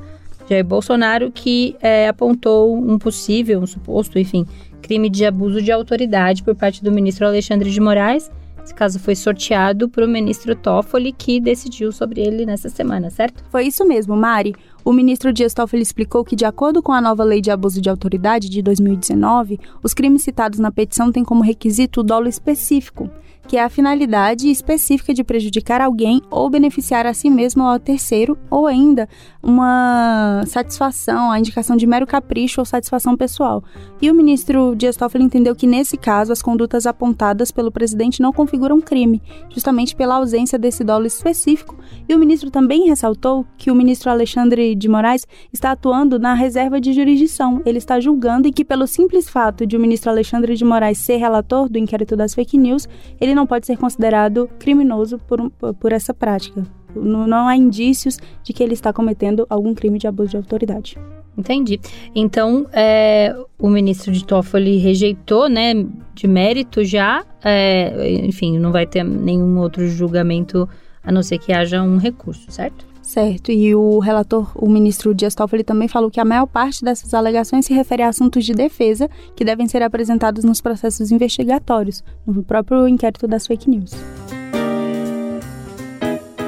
Jair 0.49 0.63
Bolsonaro, 0.63 1.31
que 1.31 1.75
é, 1.81 2.07
apontou 2.07 2.77
um 2.77 2.99
possível, 2.99 3.59
um 3.59 3.65
suposto, 3.65 4.19
enfim, 4.19 4.45
crime 4.81 5.09
de 5.09 5.25
abuso 5.25 5.61
de 5.61 5.71
autoridade 5.71 6.43
por 6.43 6.55
parte 6.55 6.83
do 6.83 6.91
ministro 6.91 7.25
Alexandre 7.25 7.71
de 7.71 7.79
Moraes 7.79 8.29
esse 8.67 8.75
caso 8.75 8.99
foi 8.99 9.15
sorteado 9.15 9.87
para 9.87 10.05
o 10.05 10.09
ministro 10.09 10.53
Toffoli, 10.53 11.13
que 11.13 11.39
decidiu 11.39 11.89
sobre 11.89 12.19
ele 12.19 12.45
nessa 12.45 12.67
semana, 12.67 13.09
certo? 13.09 13.41
Foi 13.49 13.65
isso 13.65 13.87
mesmo, 13.87 14.15
Mari. 14.17 14.53
O 14.83 14.91
ministro 14.91 15.31
Dias 15.31 15.53
Toffoli 15.53 15.81
explicou 15.81 16.23
que, 16.25 16.35
de 16.35 16.43
acordo 16.43 16.83
com 16.83 16.91
a 16.91 16.99
nova 16.99 17.23
lei 17.23 17.39
de 17.39 17.49
abuso 17.49 17.79
de 17.79 17.89
autoridade 17.89 18.49
de 18.49 18.61
2019, 18.61 19.57
os 19.81 19.93
crimes 19.93 20.21
citados 20.21 20.59
na 20.59 20.69
petição 20.69 21.13
têm 21.13 21.23
como 21.23 21.43
requisito 21.43 22.01
o 22.01 22.03
dolo 22.03 22.27
específico, 22.27 23.09
que 23.47 23.57
é 23.57 23.63
a 23.63 23.69
finalidade 23.69 24.49
específica 24.49 25.13
de 25.13 25.23
prejudicar 25.23 25.79
alguém 25.79 26.21
ou 26.29 26.49
beneficiar 26.49 27.05
a 27.05 27.13
si 27.13 27.29
mesmo 27.29 27.63
ou 27.63 27.69
ao 27.69 27.79
terceiro, 27.79 28.37
ou 28.49 28.67
ainda 28.67 29.07
uma 29.41 30.43
satisfação, 30.45 31.31
a 31.31 31.39
indicação 31.39 31.77
de 31.77 31.87
mero 31.87 32.05
capricho 32.05 32.59
ou 32.59 32.65
satisfação 32.65 33.15
pessoal. 33.15 33.63
E 34.01 34.11
o 34.11 34.13
ministro 34.13 34.75
Dias 34.75 34.97
Toffoli 34.97 35.23
entendeu 35.23 35.55
que, 35.55 35.65
nesse 35.65 35.95
caso, 35.95 36.33
as 36.33 36.41
condutas 36.41 36.85
apontadas 36.85 37.49
pelo 37.49 37.71
presidente 37.71 38.21
não 38.21 38.33
configuram 38.33 38.81
crime, 38.81 39.21
justamente 39.49 39.95
pela 39.95 40.15
ausência 40.15 40.59
desse 40.59 40.83
dolo 40.83 41.05
específico. 41.05 41.77
E 42.09 42.13
o 42.13 42.19
ministro 42.19 42.51
também 42.51 42.87
ressaltou 42.87 43.45
que 43.57 43.71
o 43.71 43.75
ministro 43.75 44.11
Alexandre 44.11 44.75
de 44.75 44.89
Moraes 44.89 45.25
está 45.53 45.71
atuando 45.71 46.19
na 46.19 46.33
reserva 46.33 46.81
de 46.81 46.91
jurisdição. 46.91 47.61
Ele 47.65 47.77
está 47.77 47.99
julgando 47.99 48.47
e 48.47 48.51
que, 48.51 48.65
pelo 48.65 48.85
simples 48.85 49.29
fato 49.29 49.65
de 49.65 49.77
o 49.77 49.79
ministro 49.79 50.11
Alexandre 50.11 50.55
de 50.55 50.65
Moraes 50.65 50.97
ser 50.97 51.17
relator 51.17 51.69
do 51.69 51.77
inquérito 51.77 52.15
das 52.15 52.35
fake 52.35 52.57
news, 52.57 52.87
ele 53.21 53.33
não 53.37 53.47
pode 53.47 53.67
ser 53.67 53.77
considerado 53.77 54.49
criminoso 54.59 55.19
por, 55.19 55.49
por 55.79 55.91
essa 55.93 56.13
prática. 56.13 56.65
Não, 56.95 57.47
há 57.47 57.55
indícios 57.55 58.17
de 58.43 58.51
que 58.51 58.63
ele 58.63 58.73
está 58.73 58.91
cometendo 58.91 59.45
algum 59.49 59.73
crime 59.75 59.99
de 59.99 60.07
abuso 60.07 60.31
de 60.31 60.37
autoridade. 60.37 60.97
Entendi. 61.37 61.79
Então, 62.15 62.65
é, 62.73 63.35
o 63.59 63.69
ministro 63.69 64.11
de 64.11 64.25
Toffoli 64.25 64.77
rejeitou, 64.77 65.47
né, 65.47 65.85
de 66.15 66.27
mérito 66.27 66.83
já, 66.83 67.23
é, 67.43 68.25
enfim, 68.25 68.57
não 68.57 68.71
vai 68.71 68.87
ter 68.87 69.03
nenhum 69.03 69.59
outro 69.59 69.87
julgamento 69.87 70.67
a 71.03 71.11
não 71.11 71.21
ser 71.21 71.37
que 71.37 71.53
haja 71.53 71.81
um 71.83 71.97
recurso, 71.97 72.51
certo? 72.51 72.86
Certo, 73.07 73.53
e 73.53 73.73
o 73.73 73.99
relator, 73.99 74.51
o 74.53 74.67
ministro 74.67 75.15
Dias 75.15 75.33
Toffoli, 75.33 75.63
também 75.63 75.87
falou 75.87 76.11
que 76.11 76.19
a 76.19 76.25
maior 76.25 76.45
parte 76.45 76.83
dessas 76.83 77.13
alegações 77.13 77.65
se 77.65 77.73
refere 77.73 78.03
a 78.03 78.09
assuntos 78.09 78.43
de 78.43 78.51
defesa 78.51 79.09
que 79.33 79.45
devem 79.45 79.65
ser 79.65 79.81
apresentados 79.81 80.43
nos 80.43 80.59
processos 80.59 81.09
investigatórios, 81.09 82.03
no 82.25 82.43
próprio 82.43 82.85
inquérito 82.85 83.25
das 83.25 83.47
fake 83.47 83.69
news. 83.69 83.91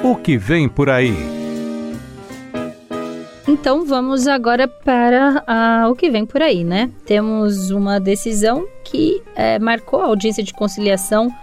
O 0.04 0.18
que 0.18 0.38
vem 0.38 0.68
por 0.68 0.89
aí? 0.89 1.16
Então 3.48 3.86
vamos 3.86 4.28
agora 4.28 4.68
para 4.68 5.88
o 5.89 5.96
que 5.96 6.10
vem 6.10 6.25
por 6.25 6.42
aí, 6.42 6.66
né? 6.66 6.92
Temos 7.06 7.72
uma 7.72 8.01
decisão 8.01 8.68
que 8.84 9.24
é, 9.34 9.58
marcou 9.60 10.01
a 10.01 10.08
audiência 10.08 10.44
de 10.44 10.54
conciliação 10.54 11.34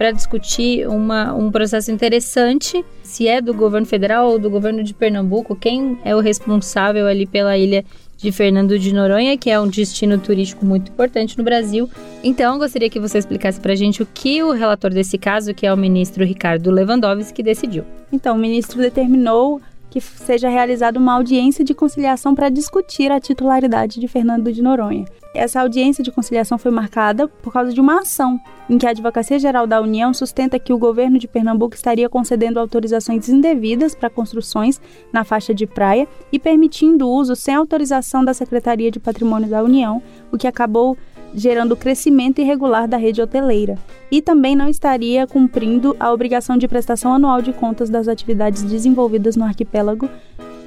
para 0.00 0.12
discutir 0.12 0.88
uma, 0.88 1.34
um 1.34 1.50
processo 1.50 1.92
interessante, 1.92 2.82
se 3.02 3.28
é 3.28 3.38
do 3.38 3.52
governo 3.52 3.86
federal 3.86 4.30
ou 4.30 4.38
do 4.38 4.48
governo 4.48 4.82
de 4.82 4.94
Pernambuco, 4.94 5.54
quem 5.54 5.98
é 6.02 6.16
o 6.16 6.20
responsável 6.20 7.06
ali 7.06 7.26
pela 7.26 7.58
ilha 7.58 7.84
de 8.16 8.32
Fernando 8.32 8.78
de 8.78 8.94
Noronha, 8.94 9.36
que 9.36 9.50
é 9.50 9.60
um 9.60 9.68
destino 9.68 10.16
turístico 10.16 10.64
muito 10.64 10.90
importante 10.90 11.36
no 11.36 11.44
Brasil. 11.44 11.86
Então, 12.24 12.58
gostaria 12.58 12.88
que 12.88 12.98
você 12.98 13.18
explicasse 13.18 13.60
para 13.60 13.74
a 13.74 13.76
gente 13.76 14.02
o 14.02 14.06
que 14.06 14.42
o 14.42 14.52
relator 14.52 14.90
desse 14.90 15.18
caso, 15.18 15.52
que 15.52 15.66
é 15.66 15.74
o 15.74 15.76
ministro 15.76 16.24
Ricardo 16.24 16.70
Lewandowski, 16.70 17.42
decidiu. 17.42 17.84
Então, 18.10 18.36
o 18.36 18.38
ministro 18.38 18.80
determinou 18.80 19.60
que 19.90 20.00
seja 20.00 20.48
realizada 20.48 20.98
uma 20.98 21.12
audiência 21.12 21.62
de 21.62 21.74
conciliação 21.74 22.34
para 22.34 22.48
discutir 22.48 23.12
a 23.12 23.20
titularidade 23.20 24.00
de 24.00 24.08
Fernando 24.08 24.50
de 24.50 24.62
Noronha. 24.62 25.04
Essa 25.32 25.60
audiência 25.60 26.02
de 26.02 26.10
conciliação 26.10 26.58
foi 26.58 26.72
marcada 26.72 27.28
por 27.28 27.52
causa 27.52 27.72
de 27.72 27.80
uma 27.80 28.00
ação 28.00 28.40
em 28.68 28.76
que 28.76 28.86
a 28.86 28.90
Advocacia 28.90 29.38
Geral 29.38 29.64
da 29.64 29.80
União 29.80 30.12
sustenta 30.12 30.58
que 30.58 30.72
o 30.72 30.78
governo 30.78 31.18
de 31.20 31.28
Pernambuco 31.28 31.76
estaria 31.76 32.08
concedendo 32.08 32.58
autorizações 32.58 33.28
indevidas 33.28 33.94
para 33.94 34.10
construções 34.10 34.80
na 35.12 35.22
faixa 35.22 35.54
de 35.54 35.68
praia 35.68 36.08
e 36.32 36.38
permitindo 36.38 37.06
o 37.06 37.12
uso 37.12 37.36
sem 37.36 37.54
autorização 37.54 38.24
da 38.24 38.34
Secretaria 38.34 38.90
de 38.90 38.98
Patrimônio 38.98 39.48
da 39.48 39.62
União, 39.62 40.02
o 40.32 40.38
que 40.38 40.48
acabou 40.48 40.98
gerando 41.32 41.76
crescimento 41.76 42.40
irregular 42.40 42.88
da 42.88 42.96
rede 42.96 43.22
hoteleira, 43.22 43.78
e 44.10 44.20
também 44.20 44.56
não 44.56 44.68
estaria 44.68 45.28
cumprindo 45.28 45.96
a 46.00 46.12
obrigação 46.12 46.56
de 46.56 46.66
prestação 46.66 47.14
anual 47.14 47.40
de 47.40 47.52
contas 47.52 47.88
das 47.88 48.08
atividades 48.08 48.64
desenvolvidas 48.64 49.36
no 49.36 49.44
arquipélago 49.44 50.10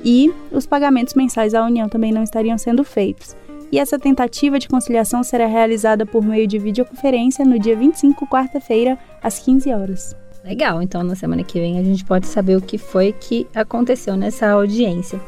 e 0.06 0.34
os 0.52 0.66
pagamentos 0.66 1.16
mensais 1.16 1.54
à 1.54 1.66
União 1.66 1.90
também 1.90 2.14
não 2.14 2.24
estariam 2.24 2.58
sendo 2.58 2.84
feitos. 2.86 3.36
E 3.72 3.80
essa 3.80 3.98
tentativa 3.98 4.60
de 4.60 4.68
conciliação 4.68 5.24
será 5.24 5.48
realizada 5.48 6.06
por 6.06 6.24
meio 6.24 6.48
de 6.48 6.60
videoconferência 6.60 7.44
no 7.44 7.58
dia 7.58 7.76
25, 7.76 8.28
quarta-feira, 8.28 8.98
às 9.22 9.40
15 9.40 9.72
horas. 9.72 10.16
Legal, 10.44 10.82
então 10.82 11.04
na 11.04 11.16
semana 11.16 11.44
que 11.44 11.60
vem 11.60 11.80
a 11.80 11.84
gente 11.84 12.04
pode 12.04 12.28
saber 12.28 12.58
o 12.58 12.62
que 12.62 12.78
foi 12.78 13.14
que 13.14 13.48
aconteceu 13.56 14.18
nessa 14.18 14.50
audiência. 14.50 15.20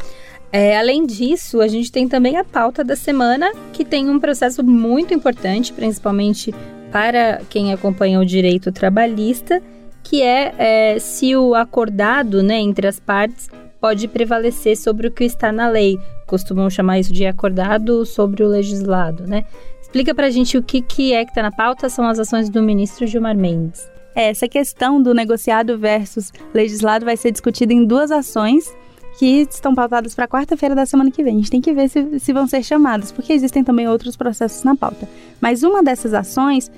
É, 0.52 0.78
além 0.78 1.06
disso, 1.06 1.62
a 1.62 1.68
gente 1.68 1.92
tem 1.92 2.08
também 2.08 2.38
a 2.38 2.44
pauta 2.44 2.84
da 2.84 2.96
semana, 2.96 3.52
que 3.74 3.84
tem 3.84 4.10
um 4.10 4.20
processo 4.20 4.64
muito 4.64 5.14
importante, 5.14 5.74
principalmente 5.74 6.54
para 6.92 7.42
quem 7.50 7.74
acompanha 7.74 8.20
o 8.20 8.26
direito 8.26 8.72
trabalhista, 8.72 9.62
que 10.04 10.22
é, 10.22 10.54
é 10.58 11.00
se 11.00 11.36
o 11.36 11.56
acordado 11.56 12.44
né, 12.44 12.60
entre 12.60 12.88
as 12.88 13.00
partes 13.00 13.50
pode 13.86 14.08
prevalecer 14.08 14.76
sobre 14.76 15.06
o 15.06 15.12
que 15.12 15.24
está 15.26 15.52
na 15.52 15.70
lei. 15.70 16.00
Costumam 16.26 16.72
chamar 16.72 16.98
isso 16.98 17.14
de 17.14 17.24
acordado 17.24 18.04
sobre 18.04 18.44
o 18.44 18.48
legislado, 18.48 19.28
né? 19.28 19.46
Explica 19.80 20.16
pra 20.16 20.32
gente 20.32 20.58
o 20.58 20.64
que, 20.64 20.82
que 20.82 21.14
é 21.14 21.24
que 21.24 21.30
está 21.30 21.44
na 21.44 21.52
pauta, 21.52 21.88
são 21.88 22.08
as 22.08 22.18
ações 22.18 22.50
do 22.50 22.64
ministro 22.64 23.06
Gilmar 23.06 23.38
Mendes. 23.38 23.88
É, 24.16 24.32
essa 24.32 24.48
questão 24.48 25.00
do 25.00 25.14
negociado 25.14 25.78
versus 25.78 26.34
legislado 26.52 27.06
vai 27.06 27.16
ser 27.16 27.30
discutida 27.30 27.74
em 27.74 27.86
duas 27.86 28.10
ações 28.10 28.76
que 29.20 29.42
estão 29.48 29.76
pautadas 29.76 30.16
para 30.16 30.28
quarta-feira 30.28 30.74
da 30.74 30.88
semana 30.88 31.12
que 31.12 31.24
vem. 31.24 31.36
A 31.36 31.38
gente 31.38 31.52
tem 31.52 31.62
que 31.62 31.72
ver 31.72 31.88
se, 31.88 32.20
se 32.20 32.34
vão 32.34 32.48
ser 32.48 32.64
chamadas, 32.64 33.12
porque 33.12 33.34
existem 33.34 33.64
também 33.64 33.88
outros 33.88 34.16
processos 34.16 34.64
na 34.64 34.76
pauta. 34.76 35.08
Mas 35.40 35.62
uma 35.62 35.84
dessas 35.84 36.16
ações 36.16 36.72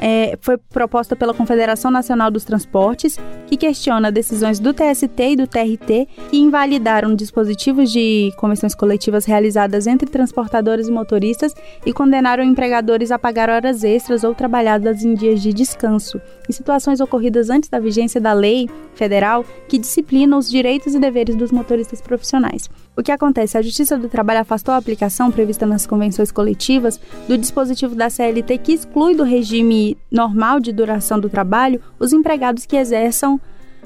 é, 0.00 0.38
foi 0.40 0.56
proposta 0.56 1.14
pela 1.14 1.34
Confederação 1.34 1.90
Nacional 1.90 2.30
dos 2.30 2.42
Transportes, 2.42 3.18
que 3.46 3.56
questiona 3.56 4.10
decisões 4.10 4.58
do 4.58 4.72
TST 4.72 5.22
e 5.22 5.36
do 5.36 5.46
TRT 5.46 6.08
que 6.30 6.38
invalidaram 6.38 7.14
dispositivos 7.14 7.92
de 7.92 8.32
convenções 8.36 8.74
coletivas 8.74 9.26
realizadas 9.26 9.86
entre 9.86 10.08
transportadores 10.08 10.88
e 10.88 10.90
motoristas 10.90 11.54
e 11.84 11.92
condenaram 11.92 12.42
empregadores 12.42 13.10
a 13.10 13.18
pagar 13.18 13.50
horas 13.50 13.84
extras 13.84 14.24
ou 14.24 14.34
trabalhadas 14.34 15.04
em 15.04 15.14
dias 15.14 15.42
de 15.42 15.52
descanso, 15.52 16.20
em 16.48 16.52
situações 16.52 17.00
ocorridas 17.00 17.50
antes 17.50 17.68
da 17.68 17.78
vigência 17.78 18.20
da 18.20 18.32
lei 18.32 18.68
federal 18.94 19.44
que 19.68 19.78
disciplina 19.78 20.38
os 20.38 20.48
direitos 20.50 20.94
e 20.94 20.98
deveres 20.98 21.36
dos 21.36 21.52
motoristas 21.52 22.00
profissionais. 22.00 22.68
O 23.00 23.02
que 23.02 23.10
acontece? 23.10 23.56
A 23.56 23.62
Justiça 23.62 23.96
do 23.96 24.10
Trabalho 24.10 24.40
afastou 24.40 24.74
a 24.74 24.76
aplicação 24.76 25.30
prevista 25.30 25.64
nas 25.64 25.86
convenções 25.86 26.30
coletivas 26.30 27.00
do 27.26 27.38
dispositivo 27.38 27.94
da 27.94 28.10
CLT 28.10 28.58
que 28.58 28.74
exclui 28.74 29.14
do 29.14 29.24
regime 29.24 29.96
normal 30.10 30.60
de 30.60 30.70
duração 30.70 31.18
do 31.18 31.30
trabalho 31.30 31.80
os 31.98 32.12
empregados 32.12 32.66
que 32.66 32.76
exerçam 32.76 33.40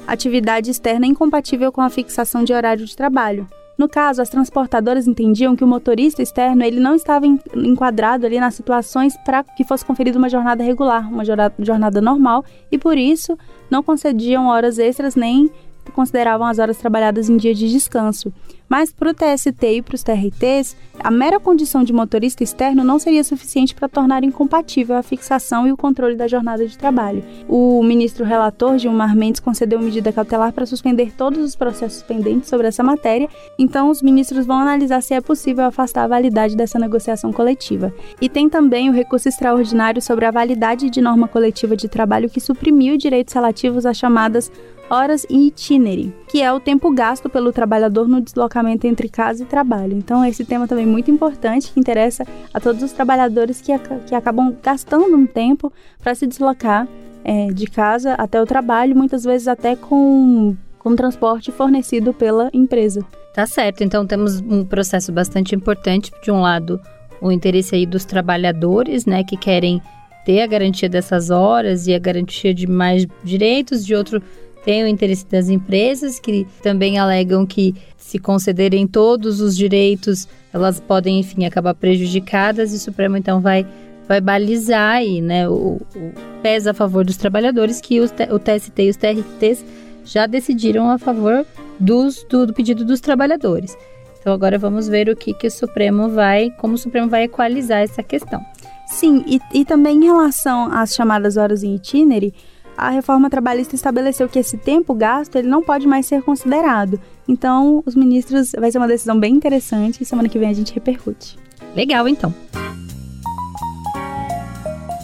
atividade 0.05 0.69
externa 0.69 1.07
incompatível 1.07 1.71
com 1.71 1.81
a 1.81 1.91
fixação 1.91 2.43
de 2.43 2.53
horário 2.53 2.85
de 2.85 2.97
trabalho. 2.97 3.47
No 3.79 3.89
caso, 3.89 4.21
as 4.21 4.29
transportadoras 4.29 5.07
entendiam 5.07 5.55
que 5.55 5.63
o 5.63 5.67
motorista 5.67 6.21
externo 6.21 6.65
ele 6.65 6.81
não 6.81 6.97
estava 6.97 7.25
enquadrado 7.27 8.27
ali 8.27 8.41
nas 8.41 8.55
situações 8.55 9.17
para 9.25 9.43
que 9.43 9.65
fosse 9.65 9.85
conferida 9.85 10.19
uma 10.19 10.29
jornada 10.29 10.63
regular, 10.63 11.09
uma 11.09 11.25
jornada 11.25 12.01
normal, 12.01 12.45
e 12.71 12.79
por 12.79 12.97
isso 12.97 13.39
não 13.71 13.83
concediam 13.83 14.47
horas 14.47 14.79
extras 14.79 15.17
nem 15.17 15.51
consideravam 15.93 16.47
as 16.47 16.59
horas 16.59 16.77
trabalhadas 16.77 17.29
em 17.29 17.37
dia 17.37 17.55
de 17.55 17.71
descanso. 17.71 18.33
Mas 18.69 18.91
para 18.91 19.11
o 19.11 19.15
TST 19.15 19.63
e 19.63 19.83
para 19.83 19.95
os 19.95 20.03
TRTs, 20.03 20.77
a 20.99 21.11
mera 21.11 21.39
condição 21.39 21.85
de 21.85 21.93
motorista 21.93 22.43
externo 22.43 22.83
não 22.83 22.99
seria 22.99 23.23
suficiente 23.23 23.75
para 23.75 23.89
tornar 23.89 24.25
incompatível 24.25 24.97
a 24.97 25.03
fixação 25.03 25.67
e 25.69 25.73
o 25.73 25.77
controle 25.77 26.17
da 26.17 26.27
jornada 26.27 26.67
de 26.67 26.77
trabalho. 26.77 27.23
O 27.49 27.83
ministro 27.83 28.25
relator, 28.25 28.79
Gilmar 28.79 29.15
Mendes, 29.15 29.41
concedeu 29.41 29.79
medida 29.79 30.13
cautelar 30.13 30.53
para 30.53 30.67
suspender 30.67 31.13
todos 31.17 31.45
os 31.45 31.55
processos 31.55 32.03
pendentes 32.03 32.49
sobre 32.49 32.67
essa 32.67 32.83
matéria, 32.83 33.29
então 33.59 33.91
os 33.91 34.03
ministros 34.03 34.47
vão 34.47 34.59
analisar 34.59 35.03
se 35.03 35.15
é 35.15 35.21
possível 35.21 35.65
afastar 35.65 36.05
a 36.05 36.09
validade 36.09 36.57
dessa 36.57 36.79
negociação 36.79 37.33
coletiva. 37.33 37.93
E 38.21 38.29
tem 38.29 38.49
também 38.49 38.89
o 38.89 38.93
recurso 38.93 39.29
extraordinário 39.29 40.01
sobre 40.01 40.25
a 40.25 40.31
validade 40.31 40.89
de 40.89 41.01
norma 41.01 41.29
coletiva 41.29 41.77
de 41.77 41.89
trabalho 41.89 42.31
que 42.31 42.41
suprimiu 42.41 42.97
direitos 42.97 43.35
relativos 43.35 43.85
às 43.85 43.97
chamadas 43.97 44.51
horas 44.89 45.27
e 45.29 45.49
itinerary, 45.49 46.13
que 46.29 46.43
é 46.43 46.53
o 46.53 46.61
tempo 46.61 46.93
gasto 46.93 47.29
pelo 47.29 47.53
trabalhador 47.53 48.09
no 48.09 48.21
deslocamento 48.21 48.87
entre 48.87 49.09
casa 49.09 49.43
e 49.43 49.47
trabalho. 49.47 49.97
Então, 49.97 50.25
esse 50.25 50.45
tema 50.45 50.69
também 50.69 50.85
é 50.85 50.89
muito 50.89 51.11
importante, 51.11 51.73
que 51.73 51.81
interessa 51.81 52.27
a 52.53 52.61
todos 52.61 52.83
os 52.83 52.93
trabalhadores 52.93 53.61
que, 53.61 53.73
que 54.07 54.15
acabam 54.15 54.55
gastando 54.63 55.17
um 55.17 55.27
tempo 55.27 55.73
para 56.03 56.15
se 56.15 56.27
deslocar 56.27 56.87
é, 57.25 57.47
de 57.49 57.67
casa 57.67 58.15
até 58.15 58.41
o 58.41 58.47
trabalho, 58.47 58.95
muitas 58.95 59.25
vezes 59.25 59.49
até 59.49 59.75
com, 59.75 60.55
com 60.79 60.95
transporte 60.95 61.51
fornecido 61.51 62.13
pela 62.13 62.51
empresa. 62.53 63.05
Tá 63.35 63.47
certo, 63.47 63.83
então 63.83 64.07
temos 64.07 64.41
um 64.41 64.65
processo 64.65 65.11
bastante 65.11 65.55
importante, 65.57 66.13
de 66.23 66.31
um 66.31 66.41
lado, 66.41 66.81
o 67.21 67.33
interesse 67.33 67.75
aí 67.75 67.87
dos 67.87 68.05
trabalhadores, 68.05 69.07
né, 69.07 69.25
que 69.25 69.37
querem 69.37 69.83
ter 70.25 70.43
a 70.43 70.47
garantia 70.47 70.89
dessas 70.89 71.31
horas 71.31 71.87
e 71.87 71.95
a 71.95 71.99
garantia 71.99 72.55
de 72.55 72.67
mais 72.67 73.07
direitos, 73.23 73.85
de 73.85 73.95
outro 73.95 74.23
tem 74.65 74.83
o 74.83 74.87
interesse 74.87 75.27
das 75.27 75.49
empresas, 75.49 76.19
que 76.19 76.47
também 76.63 76.99
alegam 76.99 77.45
que 77.45 77.75
se 77.97 78.19
concederem 78.19 78.87
todos 78.87 79.41
os 79.41 79.57
direitos, 79.57 80.27
elas 80.53 80.81
podem, 80.81 81.21
enfim, 81.21 81.45
acabar 81.45 81.75
prejudicadas 81.75 82.73
e 82.73 82.77
o 82.77 82.79
Supremo 82.79 83.17
então 83.17 83.41
vai 83.41 83.67
vai 84.07 84.21
balizar 84.21 84.97
aí, 84.97 85.23
né, 85.23 85.49
o, 85.49 85.81
o 85.97 86.13
pesa 86.43 86.73
a 86.73 86.75
favor 86.75 87.07
dos 87.07 87.17
trabalhadores 87.17 87.81
que 87.81 88.01
os, 88.01 88.11
o 88.31 88.39
TST 88.39 88.83
e 88.83 88.91
os 88.91 88.97
TRTs 88.97 89.65
já 90.05 90.27
decidiram 90.27 90.91
a 90.91 90.99
favor 90.99 91.47
dos, 91.81 92.23
do, 92.25 92.47
do 92.47 92.53
pedido 92.53 92.85
dos 92.85 93.01
trabalhadores. 93.01 93.77
Então 94.21 94.33
agora 94.33 94.59
vamos 94.59 94.89
ver 94.89 95.09
o 95.09 95.17
que, 95.17 95.33
que 95.33 95.47
o 95.47 95.51
Supremo 95.51 96.11
vai, 96.11 96.51
como 96.59 96.75
o 96.75 96.79
Supremo 96.79 97.09
vai 97.09 97.25
equalizar 97.25 97.83
essa 97.83 98.03
questão. 98.03 98.45
Sim, 98.87 99.25
e, 99.27 99.41
e 99.53 99.65
também 99.65 99.97
em 99.97 100.05
relação 100.05 100.71
às 100.71 100.95
chamadas 100.95 101.37
horas 101.37 101.63
em 101.63 101.75
itinerário, 101.75 102.33
a 102.77 102.91
reforma 102.91 103.31
trabalhista 103.31 103.75
estabeleceu 103.75 104.29
que 104.29 104.39
esse 104.39 104.57
tempo 104.57 104.95
gasto 104.95 105.37
ele 105.37 105.49
não 105.49 105.63
pode 105.63 105.87
mais 105.87 106.07
ser 106.07 106.23
considerado. 106.23 107.01
Então, 107.29 107.83
os 107.87 107.95
ministros 107.95 108.53
vai 108.59 108.71
ser 108.71 108.79
uma 108.79 108.89
decisão 108.89 109.19
bem 109.19 109.35
interessante 109.35 110.03
e 110.03 110.05
semana 110.05 110.29
que 110.29 110.39
vem 110.39 110.49
a 110.49 110.55
gente 110.55 110.75
repercute. 110.75 111.39
Legal, 111.75 112.07
então. 112.09 112.35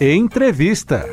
Entrevista. 0.00 1.04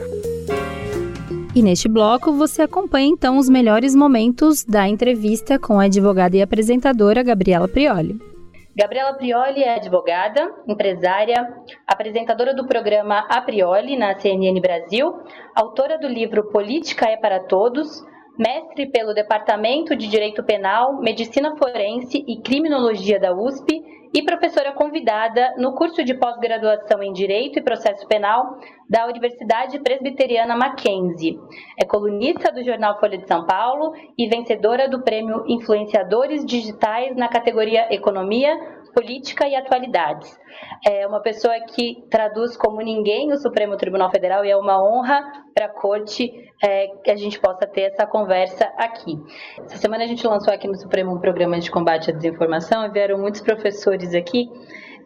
E 1.54 1.62
neste 1.62 1.90
bloco 1.90 2.32
você 2.34 2.62
acompanha 2.62 3.08
então 3.08 3.38
os 3.38 3.50
melhores 3.50 3.96
momentos 3.96 4.64
da 4.64 4.88
entrevista 4.88 5.58
com 5.58 5.80
a 5.80 5.86
advogada 5.86 6.38
e 6.38 6.42
apresentadora 6.42 7.24
Gabriela 7.24 7.68
Prioli. 7.68 8.37
Gabriela 8.78 9.16
Prioli 9.16 9.64
é 9.64 9.74
advogada, 9.74 10.54
empresária, 10.68 11.52
apresentadora 11.88 12.54
do 12.54 12.68
programa 12.68 13.26
A 13.28 13.42
Prioli 13.42 13.98
na 13.98 14.14
CNN 14.20 14.62
Brasil, 14.62 15.20
autora 15.56 15.98
do 15.98 16.08
livro 16.08 16.52
Política 16.52 17.10
é 17.10 17.18
para 17.18 17.40
Todos, 17.40 18.06
mestre 18.38 18.86
pelo 18.88 19.14
Departamento 19.14 19.96
de 19.96 20.08
Direito 20.08 20.44
Penal, 20.44 21.02
Medicina 21.02 21.56
Forense 21.58 22.24
e 22.28 22.40
Criminologia 22.42 23.20
da 23.20 23.34
USP 23.34 23.84
e 24.14 24.24
professora 24.24 24.72
convidada 24.72 25.54
no 25.58 25.74
curso 25.74 26.04
de 26.04 26.14
pós-graduação 26.14 27.04
em 27.04 27.12
Direito 27.12 27.60
e 27.60 27.62
Processo 27.62 28.08
Penal 28.08 28.58
da 28.90 29.06
Universidade 29.06 29.80
Presbiteriana 29.80 30.56
Mackenzie. 30.56 31.38
É 31.78 31.86
colunista 31.86 32.52
do 32.52 32.64
jornal 32.64 33.00
Folha 33.00 33.18
de 33.18 33.28
São 33.28 33.46
Paulo 33.46 33.94
e 34.18 34.28
vencedora 34.28 34.88
do 34.88 35.02
prêmio 35.02 35.44
Influenciadores 35.48 36.46
Digitais 36.46 37.16
na 37.16 37.28
categoria 37.28 37.94
Economia, 37.94 38.77
Política 38.98 39.48
e 39.48 39.56
Atualidades. 39.56 40.40
É 40.84 41.06
uma 41.06 41.22
pessoa 41.22 41.54
que 41.68 42.04
traduz 42.10 42.58
como 42.58 42.82
ninguém 42.82 43.32
o 43.32 43.38
Supremo 43.38 43.78
Tribunal 43.78 44.10
Federal 44.10 44.44
e 44.44 44.50
é 44.50 44.58
uma 44.58 44.84
honra 44.84 45.22
para 45.54 45.68
a 45.68 45.70
corte 45.70 46.34
é, 46.64 46.88
que 47.04 47.12
a 47.12 47.16
gente 47.16 47.40
possa 47.40 47.68
ter 47.68 47.82
essa 47.82 48.08
conversa 48.08 48.66
aqui. 48.76 49.16
Essa 49.66 49.78
semana 49.78 50.04
a 50.04 50.08
gente 50.08 50.26
lançou 50.26 50.52
aqui 50.52 50.68
no 50.68 50.74
Supremo 50.74 51.14
um 51.14 51.20
programa 51.20 51.60
de 51.60 51.70
combate 51.70 52.10
à 52.10 52.14
desinformação 52.14 52.86
e 52.86 52.90
vieram 52.90 53.20
muitos 53.20 53.42
professores 53.42 54.16
aqui 54.16 54.50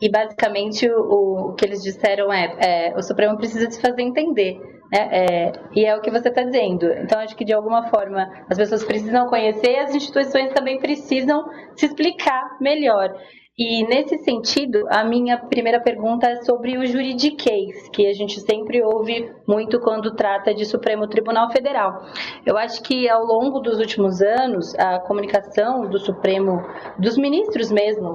e 0.01 0.09
basicamente 0.09 0.89
o, 0.89 1.49
o 1.49 1.53
que 1.55 1.65
eles 1.65 1.83
disseram 1.83 2.31
é, 2.31 2.55
é, 2.59 2.93
o 2.97 3.01
Supremo 3.03 3.35
precisa 3.35 3.69
se 3.69 3.81
fazer 3.81 4.03
entender. 4.03 4.57
Né? 4.89 5.09
É, 5.11 5.51
e 5.75 5.85
é 5.85 5.93
o 5.97 5.99
que 5.99 6.09
você 6.09 6.29
está 6.29 6.43
dizendo. 6.43 6.85
Então, 6.93 7.19
acho 7.19 7.35
que 7.35 7.43
de 7.43 7.51
alguma 7.51 7.89
forma 7.89 8.29
as 8.49 8.57
pessoas 8.57 8.85
precisam 8.85 9.27
conhecer, 9.27 9.79
as 9.79 9.93
instituições 9.93 10.53
também 10.53 10.79
precisam 10.79 11.43
se 11.75 11.87
explicar 11.87 12.57
melhor. 12.61 13.13
E 13.57 13.85
nesse 13.85 14.17
sentido, 14.19 14.87
a 14.89 15.03
minha 15.03 15.37
primeira 15.37 15.79
pergunta 15.79 16.25
é 16.27 16.41
sobre 16.41 16.77
o 16.77 16.85
juridiquês, 16.85 17.89
que 17.89 18.07
a 18.07 18.13
gente 18.13 18.39
sempre 18.39 18.81
ouve 18.81 19.29
muito 19.51 19.81
quando 19.81 20.15
trata 20.15 20.53
de 20.53 20.63
Supremo 20.63 21.07
Tribunal 21.07 21.51
Federal. 21.51 22.03
Eu 22.45 22.57
acho 22.57 22.81
que 22.81 23.09
ao 23.09 23.25
longo 23.25 23.59
dos 23.59 23.79
últimos 23.79 24.21
anos, 24.21 24.73
a 24.75 24.99
comunicação 24.99 25.89
do 25.89 25.99
Supremo, 25.99 26.63
dos 26.97 27.17
ministros 27.17 27.69
mesmo, 27.69 28.13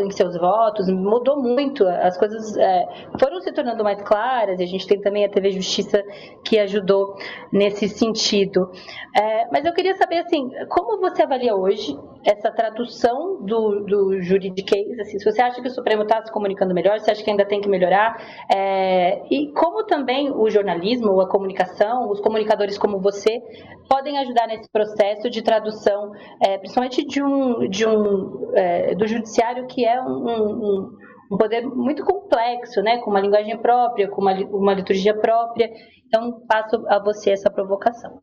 em 0.00 0.10
seus 0.10 0.38
votos, 0.38 0.88
mudou 0.88 1.42
muito. 1.42 1.86
As 1.86 2.16
coisas 2.16 2.56
é, 2.56 2.88
foram 3.18 3.40
se 3.42 3.52
tornando 3.52 3.84
mais 3.84 4.00
claras, 4.00 4.58
e 4.58 4.62
a 4.62 4.66
gente 4.66 4.86
tem 4.86 4.98
também 4.98 5.26
a 5.26 5.28
TV 5.28 5.50
Justiça 5.50 6.02
que 6.42 6.58
ajudou 6.58 7.16
nesse 7.52 7.86
sentido. 7.88 8.70
É, 9.14 9.46
mas 9.52 9.66
eu 9.66 9.74
queria 9.74 9.94
saber, 9.96 10.20
assim, 10.20 10.50
como 10.70 10.98
você 11.00 11.22
avalia 11.22 11.54
hoje 11.54 11.98
essa 12.24 12.50
tradução 12.50 13.42
do, 13.44 13.80
do 13.80 14.22
juridiquês, 14.22 14.98
assim, 15.00 15.18
se 15.18 15.24
você 15.24 15.42
acha 15.42 15.60
que 15.60 15.68
o 15.68 15.70
Supremo 15.70 16.02
está 16.02 16.24
se 16.24 16.32
comunicando 16.32 16.74
melhor, 16.74 16.98
se 17.00 17.10
acha 17.10 17.22
que 17.22 17.30
ainda 17.30 17.44
tem 17.44 17.60
que 17.60 17.68
melhorar, 17.68 18.16
é, 18.52 19.22
e 19.30 19.52
como 19.52 19.84
também 19.84 20.29
o 20.34 20.50
jornalismo, 20.50 21.20
a 21.20 21.28
comunicação, 21.28 22.10
os 22.10 22.20
comunicadores 22.20 22.78
como 22.78 23.00
você, 23.00 23.40
podem 23.88 24.18
ajudar 24.18 24.46
nesse 24.46 24.70
processo 24.70 25.28
de 25.30 25.42
tradução, 25.42 26.12
é, 26.42 26.58
principalmente 26.58 27.04
de 27.04 27.22
um, 27.22 27.68
de 27.68 27.86
um 27.86 28.52
é, 28.54 28.94
do 28.94 29.06
judiciário 29.06 29.66
que 29.66 29.84
é 29.84 30.00
um, 30.00 30.28
um, 30.28 30.90
um, 31.30 31.36
poder 31.36 31.62
muito 31.62 32.04
complexo, 32.04 32.82
né, 32.82 32.98
com 32.98 33.10
uma 33.10 33.20
linguagem 33.20 33.56
própria, 33.60 34.08
com 34.08 34.20
uma, 34.20 34.32
uma 34.50 34.74
liturgia 34.74 35.16
própria. 35.18 35.70
Então, 36.06 36.40
passo 36.48 36.84
a 36.88 36.98
você 36.98 37.30
essa 37.30 37.48
provocação. 37.48 38.18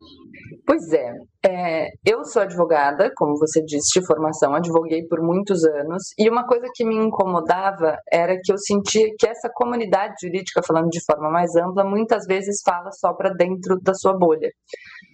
Pois 0.66 0.92
é, 0.92 1.14
é, 1.46 1.88
eu 2.04 2.22
sou 2.22 2.42
advogada, 2.42 3.10
como 3.16 3.38
você 3.38 3.64
disse, 3.64 3.98
de 3.98 4.06
formação, 4.06 4.54
advoguei 4.54 5.06
por 5.06 5.22
muitos 5.22 5.64
anos, 5.64 6.02
e 6.18 6.28
uma 6.28 6.46
coisa 6.46 6.66
que 6.74 6.84
me 6.84 6.94
incomodava 6.96 7.96
era 8.12 8.36
que 8.42 8.52
eu 8.52 8.58
sentia 8.58 9.08
que 9.18 9.26
essa 9.26 9.48
comunidade 9.54 10.14
jurídica, 10.22 10.62
falando 10.62 10.90
de 10.90 11.00
forma 11.02 11.30
mais 11.30 11.56
ampla, 11.56 11.82
muitas 11.82 12.26
vezes 12.26 12.60
fala 12.62 12.90
só 12.92 13.14
para 13.14 13.30
dentro 13.30 13.80
da 13.80 13.94
sua 13.94 14.12
bolha. 14.12 14.50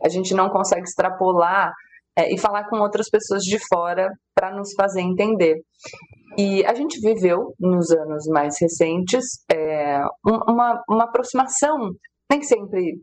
A 0.05 0.09
gente 0.09 0.35
não 0.35 0.49
consegue 0.49 0.83
extrapolar 0.83 1.73
é, 2.17 2.33
e 2.33 2.39
falar 2.39 2.69
com 2.69 2.79
outras 2.79 3.09
pessoas 3.09 3.43
de 3.43 3.59
fora 3.69 4.11
para 4.35 4.55
nos 4.55 4.73
fazer 4.75 5.01
entender. 5.01 5.61
E 6.37 6.65
a 6.65 6.75
gente 6.75 7.01
viveu, 7.01 7.55
nos 7.59 7.91
anos 7.91 8.27
mais 8.27 8.57
recentes, 8.61 9.25
é, 9.53 10.01
uma, 10.25 10.83
uma 10.89 11.05
aproximação, 11.05 11.91
nem 12.31 12.43
sempre 12.43 13.01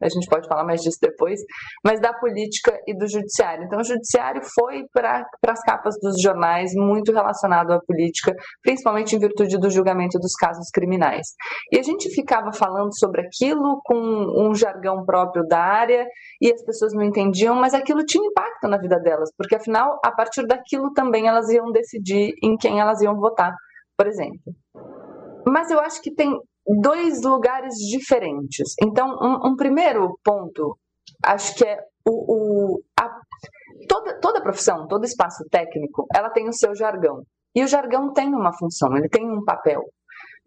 a 0.00 0.08
gente 0.08 0.26
pode 0.28 0.48
falar 0.48 0.64
mais 0.64 0.80
disso 0.80 0.98
depois, 1.00 1.40
mas 1.84 2.00
da 2.00 2.12
política 2.12 2.78
e 2.86 2.96
do 2.96 3.06
judiciário. 3.06 3.64
Então, 3.64 3.80
o 3.80 3.84
judiciário 3.84 4.42
foi 4.54 4.84
para 4.92 5.26
as 5.48 5.60
capas 5.62 5.96
dos 6.00 6.20
jornais 6.20 6.72
muito 6.74 7.12
relacionado 7.12 7.72
à 7.72 7.80
política, 7.80 8.34
principalmente 8.62 9.14
em 9.14 9.18
virtude 9.18 9.58
do 9.58 9.70
julgamento 9.70 10.18
dos 10.18 10.34
casos 10.34 10.68
criminais. 10.70 11.28
E 11.72 11.78
a 11.78 11.82
gente 11.82 12.08
ficava 12.10 12.52
falando 12.52 12.96
sobre 12.98 13.22
aquilo 13.22 13.80
com 13.84 13.96
um 13.96 14.54
jargão 14.54 15.04
próprio 15.04 15.46
da 15.46 15.60
área 15.60 16.06
e 16.40 16.52
as 16.52 16.62
pessoas 16.64 16.92
não 16.92 17.02
entendiam, 17.02 17.54
mas 17.54 17.74
aquilo 17.74 18.04
tinha 18.04 18.26
impacto 18.26 18.68
na 18.68 18.78
vida 18.78 18.98
delas, 18.98 19.30
porque 19.36 19.56
afinal, 19.56 19.98
a 20.04 20.12
partir 20.12 20.46
daquilo 20.46 20.92
também 20.92 21.26
elas 21.26 21.48
iam 21.50 21.70
decidir 21.70 22.32
em 22.42 22.56
quem 22.56 22.80
elas 22.80 23.00
iam 23.00 23.16
votar, 23.16 23.52
por 23.96 24.06
exemplo. 24.06 24.54
Mas 25.46 25.70
eu 25.70 25.80
acho 25.80 26.00
que 26.02 26.14
tem 26.14 26.38
dois 26.80 27.22
lugares 27.22 27.74
diferentes. 27.76 28.74
Então, 28.82 29.08
um, 29.20 29.50
um 29.50 29.56
primeiro 29.56 30.18
ponto, 30.22 30.78
acho 31.24 31.54
que 31.56 31.64
é 31.64 31.78
o, 32.06 32.74
o 32.74 32.82
a, 32.98 33.08
toda, 33.88 34.20
toda 34.20 34.42
profissão, 34.42 34.86
todo 34.86 35.04
espaço 35.04 35.44
técnico, 35.50 36.06
ela 36.14 36.30
tem 36.30 36.48
o 36.48 36.52
seu 36.52 36.74
jargão. 36.74 37.22
E 37.54 37.64
o 37.64 37.68
jargão 37.68 38.12
tem 38.12 38.28
uma 38.28 38.52
função, 38.56 38.96
ele 38.96 39.08
tem 39.08 39.28
um 39.28 39.44
papel. 39.44 39.82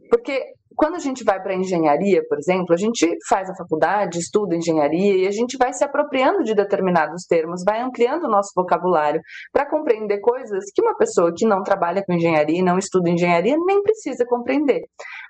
Porque 0.10 0.54
quando 0.76 0.96
a 0.96 1.00
gente 1.00 1.24
vai 1.24 1.42
para 1.42 1.56
engenharia, 1.56 2.24
por 2.28 2.38
exemplo, 2.38 2.74
a 2.74 2.78
gente 2.78 3.08
faz 3.28 3.50
a 3.50 3.56
faculdade, 3.56 4.20
estuda 4.20 4.56
engenharia 4.56 5.18
e 5.18 5.28
a 5.28 5.32
gente 5.32 5.58
vai 5.58 5.74
se 5.74 5.84
apropriando 5.84 6.44
de 6.44 6.54
determinados 6.54 7.26
termos, 7.26 7.64
vai 7.66 7.82
ampliando 7.82 8.26
o 8.26 8.30
nosso 8.30 8.52
vocabulário 8.56 9.22
para 9.52 9.70
compreender 9.70 10.20
coisas 10.20 10.66
que 10.74 10.82
uma 10.82 10.96
pessoa 10.96 11.34
que 11.36 11.46
não 11.46 11.64
trabalha 11.64 12.04
com 12.06 12.14
engenharia 12.14 12.60
e 12.60 12.64
não 12.64 12.78
estuda 12.78 13.10
engenharia 13.10 13.56
nem 13.66 13.82
precisa 13.82 14.26
compreender. 14.26 14.82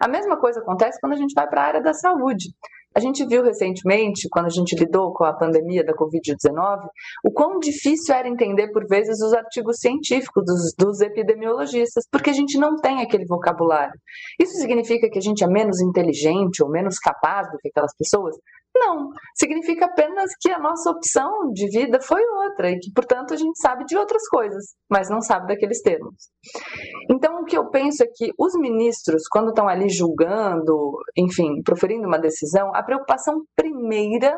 A 0.01 0.07
mesma 0.07 0.39
coisa 0.39 0.59
acontece 0.59 0.99
quando 0.99 1.13
a 1.13 1.17
gente 1.17 1.33
vai 1.33 1.47
para 1.47 1.61
a 1.61 1.65
área 1.65 1.81
da 1.81 1.93
saúde. 1.93 2.49
A 2.95 2.99
gente 2.99 3.25
viu 3.25 3.43
recentemente, 3.43 4.27
quando 4.29 4.45
a 4.45 4.49
gente 4.49 4.75
lidou 4.75 5.13
com 5.13 5.23
a 5.23 5.33
pandemia 5.33 5.83
da 5.83 5.93
Covid-19, 5.93 6.87
o 7.23 7.31
quão 7.31 7.59
difícil 7.59 8.13
era 8.13 8.27
entender, 8.27 8.71
por 8.71 8.85
vezes, 8.87 9.21
os 9.21 9.33
artigos 9.33 9.79
científicos 9.79 10.43
dos, 10.45 10.73
dos, 10.77 11.01
epidemiologistas, 11.01 12.05
porque 12.11 12.29
a 12.29 12.33
gente 12.33 12.57
não 12.57 12.75
tem 12.77 13.01
aquele 13.01 13.25
vocabulário. 13.25 13.99
Isso 14.39 14.53
significa 14.57 15.09
que 15.09 15.17
a 15.17 15.21
gente 15.21 15.43
é 15.43 15.47
menos 15.47 15.81
inteligente 15.81 16.63
ou 16.63 16.69
menos 16.69 16.99
capaz 16.99 17.51
do 17.51 17.57
que 17.57 17.69
aquelas 17.69 17.95
pessoas? 17.95 18.35
Não. 18.75 19.09
Significa 19.35 19.85
apenas 19.85 20.31
que 20.39 20.49
a 20.51 20.59
nossa 20.59 20.89
opção 20.89 21.51
de 21.51 21.67
vida 21.69 21.99
foi 22.01 22.21
outra 22.45 22.71
e 22.71 22.79
que, 22.79 22.91
portanto, 22.91 23.33
a 23.33 23.37
gente 23.37 23.59
sabe 23.59 23.85
de 23.85 23.95
outras 23.95 24.27
coisas, 24.27 24.73
mas 24.89 25.09
não 25.09 25.21
sabe 25.21 25.47
daqueles 25.47 25.81
termos. 25.81 26.15
Então, 27.09 27.41
o 27.41 27.45
que 27.45 27.57
eu 27.57 27.69
penso 27.69 28.03
é 28.03 28.07
que 28.07 28.31
os 28.37 28.53
ministros, 28.55 29.27
quando 29.27 29.49
estão 29.49 29.67
ali 29.67 29.89
julgando, 29.89 30.91
enfim, 31.15 31.61
proferindo 31.63 32.07
uma 32.07 32.19
decisão, 32.19 32.73
a 32.73 32.81
preocupação 32.81 33.43
primeira 33.55 34.35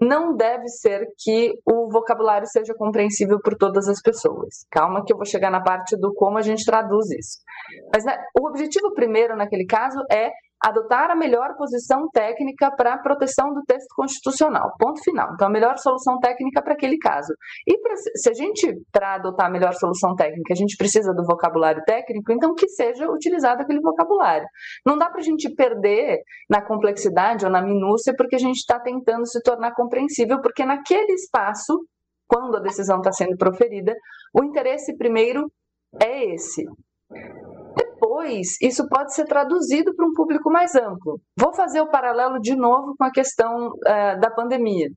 não 0.00 0.34
deve 0.34 0.68
ser 0.68 1.06
que 1.18 1.52
o 1.64 1.88
vocabulário 1.90 2.46
seja 2.48 2.74
compreensível 2.74 3.38
por 3.42 3.56
todas 3.56 3.88
as 3.88 4.00
pessoas. 4.00 4.66
Calma 4.70 5.04
que 5.04 5.12
eu 5.12 5.16
vou 5.16 5.26
chegar 5.26 5.50
na 5.50 5.62
parte 5.62 5.96
do 5.96 6.12
como 6.14 6.38
a 6.38 6.42
gente 6.42 6.64
traduz 6.64 7.10
isso. 7.10 7.38
Mas 7.92 8.04
né, 8.04 8.16
o 8.38 8.48
objetivo 8.48 8.92
primeiro 8.92 9.36
naquele 9.36 9.64
caso 9.66 9.98
é 10.10 10.30
adotar 10.64 11.10
a 11.10 11.14
melhor 11.14 11.54
posição 11.56 12.08
técnica 12.10 12.74
para 12.74 12.94
a 12.94 12.98
proteção 12.98 13.52
do 13.52 13.62
texto 13.64 13.94
constitucional. 13.94 14.72
Ponto 14.78 15.02
final. 15.02 15.28
Então, 15.34 15.46
a 15.46 15.50
melhor 15.50 15.76
solução 15.76 16.18
técnica 16.18 16.62
para 16.62 16.72
aquele 16.72 16.96
caso. 16.96 17.34
E 17.66 17.78
pra, 17.78 17.94
se 17.96 18.30
a 18.30 18.32
gente, 18.32 18.74
para 18.90 19.16
adotar 19.16 19.46
a 19.46 19.50
melhor 19.50 19.74
solução 19.74 20.14
técnica, 20.14 20.54
a 20.54 20.56
gente 20.56 20.76
precisa 20.78 21.12
do 21.12 21.22
vocabulário 21.22 21.82
técnico, 21.84 22.32
então 22.32 22.54
que 22.54 22.66
seja 22.68 23.10
utilizado 23.10 23.60
aquele 23.60 23.80
vocabulário. 23.80 24.46
Não 24.86 24.96
dá 24.96 25.10
para 25.10 25.20
a 25.20 25.24
gente 25.24 25.54
perder 25.54 26.20
na 26.48 26.62
complexidade 26.62 27.44
ou 27.44 27.50
na 27.50 27.60
minúcia 27.60 28.14
porque 28.16 28.36
a 28.36 28.38
gente 28.38 28.56
está 28.56 28.80
tentando 28.80 29.26
se 29.26 29.42
tornar 29.42 29.74
compreensível, 29.74 30.40
porque 30.40 30.64
naquele 30.64 31.12
espaço, 31.12 31.78
quando 32.26 32.56
a 32.56 32.60
decisão 32.60 32.98
está 32.98 33.12
sendo 33.12 33.36
proferida, 33.36 33.94
o 34.32 34.42
interesse 34.42 34.96
primeiro 34.96 35.50
é 36.00 36.34
esse 36.34 36.64
depois 38.04 38.60
isso 38.60 38.86
pode 38.88 39.14
ser 39.14 39.24
traduzido 39.24 39.94
para 39.94 40.06
um 40.06 40.12
público 40.12 40.50
mais 40.50 40.74
amplo. 40.74 41.18
Vou 41.38 41.54
fazer 41.54 41.80
o 41.80 41.88
paralelo 41.88 42.38
de 42.38 42.54
novo 42.54 42.94
com 42.98 43.04
a 43.04 43.10
questão 43.10 43.68
uh, 43.68 44.20
da 44.20 44.30
pandemia. 44.30 44.88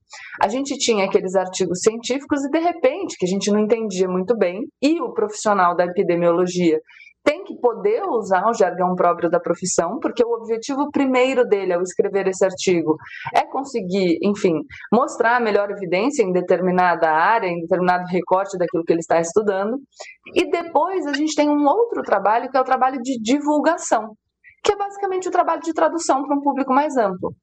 A 0.41 0.50
gente 0.50 0.78
tinha 0.78 1.06
aqueles 1.06 1.36
artigos 1.36 1.80
científicos 1.80 2.43
e, 2.43 2.50
de 2.50 2.60
repente, 2.60 3.15
que 3.17 3.26
a 3.26 3.30
gente 3.30 3.50
não 3.50 3.60
entendia 3.60 4.10
muito 4.10 4.38
bem, 4.38 4.62
e 4.82 5.02
o 5.02 5.13
profissional 5.13 5.76
da 5.76 5.86
epidemiologia 5.86 6.80
tem 7.28 7.44
que 7.44 7.60
poder 7.60 8.04
usar 8.08 8.48
o 8.48 8.54
jargão 8.54 8.96
próprio 8.96 9.30
da 9.30 9.38
profissão, 9.38 10.00
porque 10.00 10.24
o 10.24 10.32
objetivo 10.32 10.90
primeiro 10.90 11.46
dele 11.46 11.74
ao 11.74 11.82
escrever 11.82 12.26
esse 12.26 12.46
artigo 12.46 12.96
é 13.36 13.46
conseguir, 13.46 14.18
enfim, 14.24 14.54
mostrar 14.90 15.36
a 15.36 15.40
melhor 15.42 15.70
evidência 15.70 16.24
em 16.24 16.32
determinada 16.32 17.12
área, 17.12 17.50
em 17.50 17.60
determinado 17.60 18.06
recorte 18.10 18.58
daquilo 18.58 18.86
que 18.86 18.94
ele 18.94 19.02
está 19.02 19.20
estudando. 19.20 19.78
E 20.34 20.50
depois 20.50 21.06
a 21.06 21.12
gente 21.12 21.36
tem 21.36 21.50
um 21.50 21.68
outro 21.68 22.02
trabalho 22.02 22.50
que 22.50 22.56
é 22.56 22.62
o 22.62 22.63
trabalho 22.63 23.02
de 23.02 23.20
divulgação 23.22 24.16
que 24.63 24.74
é 24.74 24.76
basicamente 24.76 25.28
o 25.28 25.32
trabalho 25.32 25.62
de 25.62 25.74
tradução 25.74 26.24
para 26.24 26.36
um 26.36 26.41
público 26.41 26.74
mais 26.74 26.96
amplo. 26.98 27.34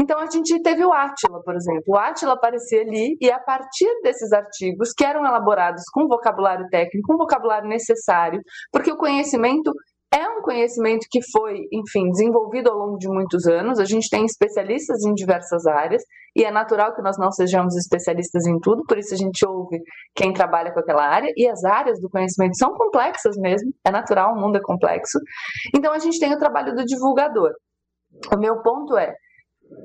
Então 0.00 0.18
a 0.18 0.26
gente 0.26 0.60
teve 0.62 0.84
o 0.84 0.92
Átila, 0.92 1.42
por 1.42 1.54
exemplo. 1.54 1.84
O 1.88 1.96
Átila 1.96 2.34
aparecia 2.34 2.80
ali 2.82 3.16
e 3.20 3.30
a 3.30 3.38
partir 3.38 3.88
desses 4.02 4.32
artigos 4.32 4.92
que 4.96 5.04
eram 5.04 5.24
elaborados 5.26 5.82
com 5.92 6.08
vocabulário 6.08 6.66
técnico, 6.70 7.08
com 7.08 7.16
vocabulário 7.16 7.68
necessário, 7.68 8.40
porque 8.72 8.92
o 8.92 8.96
conhecimento 8.96 9.72
é 10.12 10.28
um 10.28 10.42
conhecimento 10.42 11.06
que 11.08 11.20
foi, 11.30 11.68
enfim, 11.72 12.10
desenvolvido 12.10 12.68
ao 12.68 12.76
longo 12.76 12.98
de 12.98 13.08
muitos 13.08 13.46
anos. 13.46 13.78
A 13.78 13.84
gente 13.84 14.08
tem 14.08 14.24
especialistas 14.24 15.04
em 15.04 15.14
diversas 15.14 15.66
áreas 15.66 16.02
e 16.34 16.44
é 16.44 16.50
natural 16.50 16.94
que 16.94 17.02
nós 17.02 17.16
não 17.16 17.30
sejamos 17.30 17.76
especialistas 17.76 18.46
em 18.46 18.58
tudo, 18.58 18.84
por 18.86 18.98
isso 18.98 19.14
a 19.14 19.16
gente 19.16 19.46
ouve 19.46 19.78
quem 20.14 20.32
trabalha 20.32 20.72
com 20.72 20.80
aquela 20.80 21.06
área 21.06 21.32
e 21.36 21.46
as 21.48 21.64
áreas 21.64 22.00
do 22.00 22.08
conhecimento 22.08 22.56
são 22.56 22.72
complexas 22.74 23.36
mesmo, 23.36 23.72
é 23.84 23.90
natural, 23.90 24.34
o 24.34 24.40
mundo 24.40 24.56
é 24.56 24.60
complexo. 24.60 25.18
Então 25.74 25.92
a 25.92 25.98
gente 25.98 26.18
tem 26.18 26.32
o 26.34 26.38
trabalho 26.38 26.74
do 26.74 26.84
divulgador. 26.84 27.52
O 28.34 28.38
meu 28.38 28.60
ponto 28.62 28.96
é, 28.96 29.12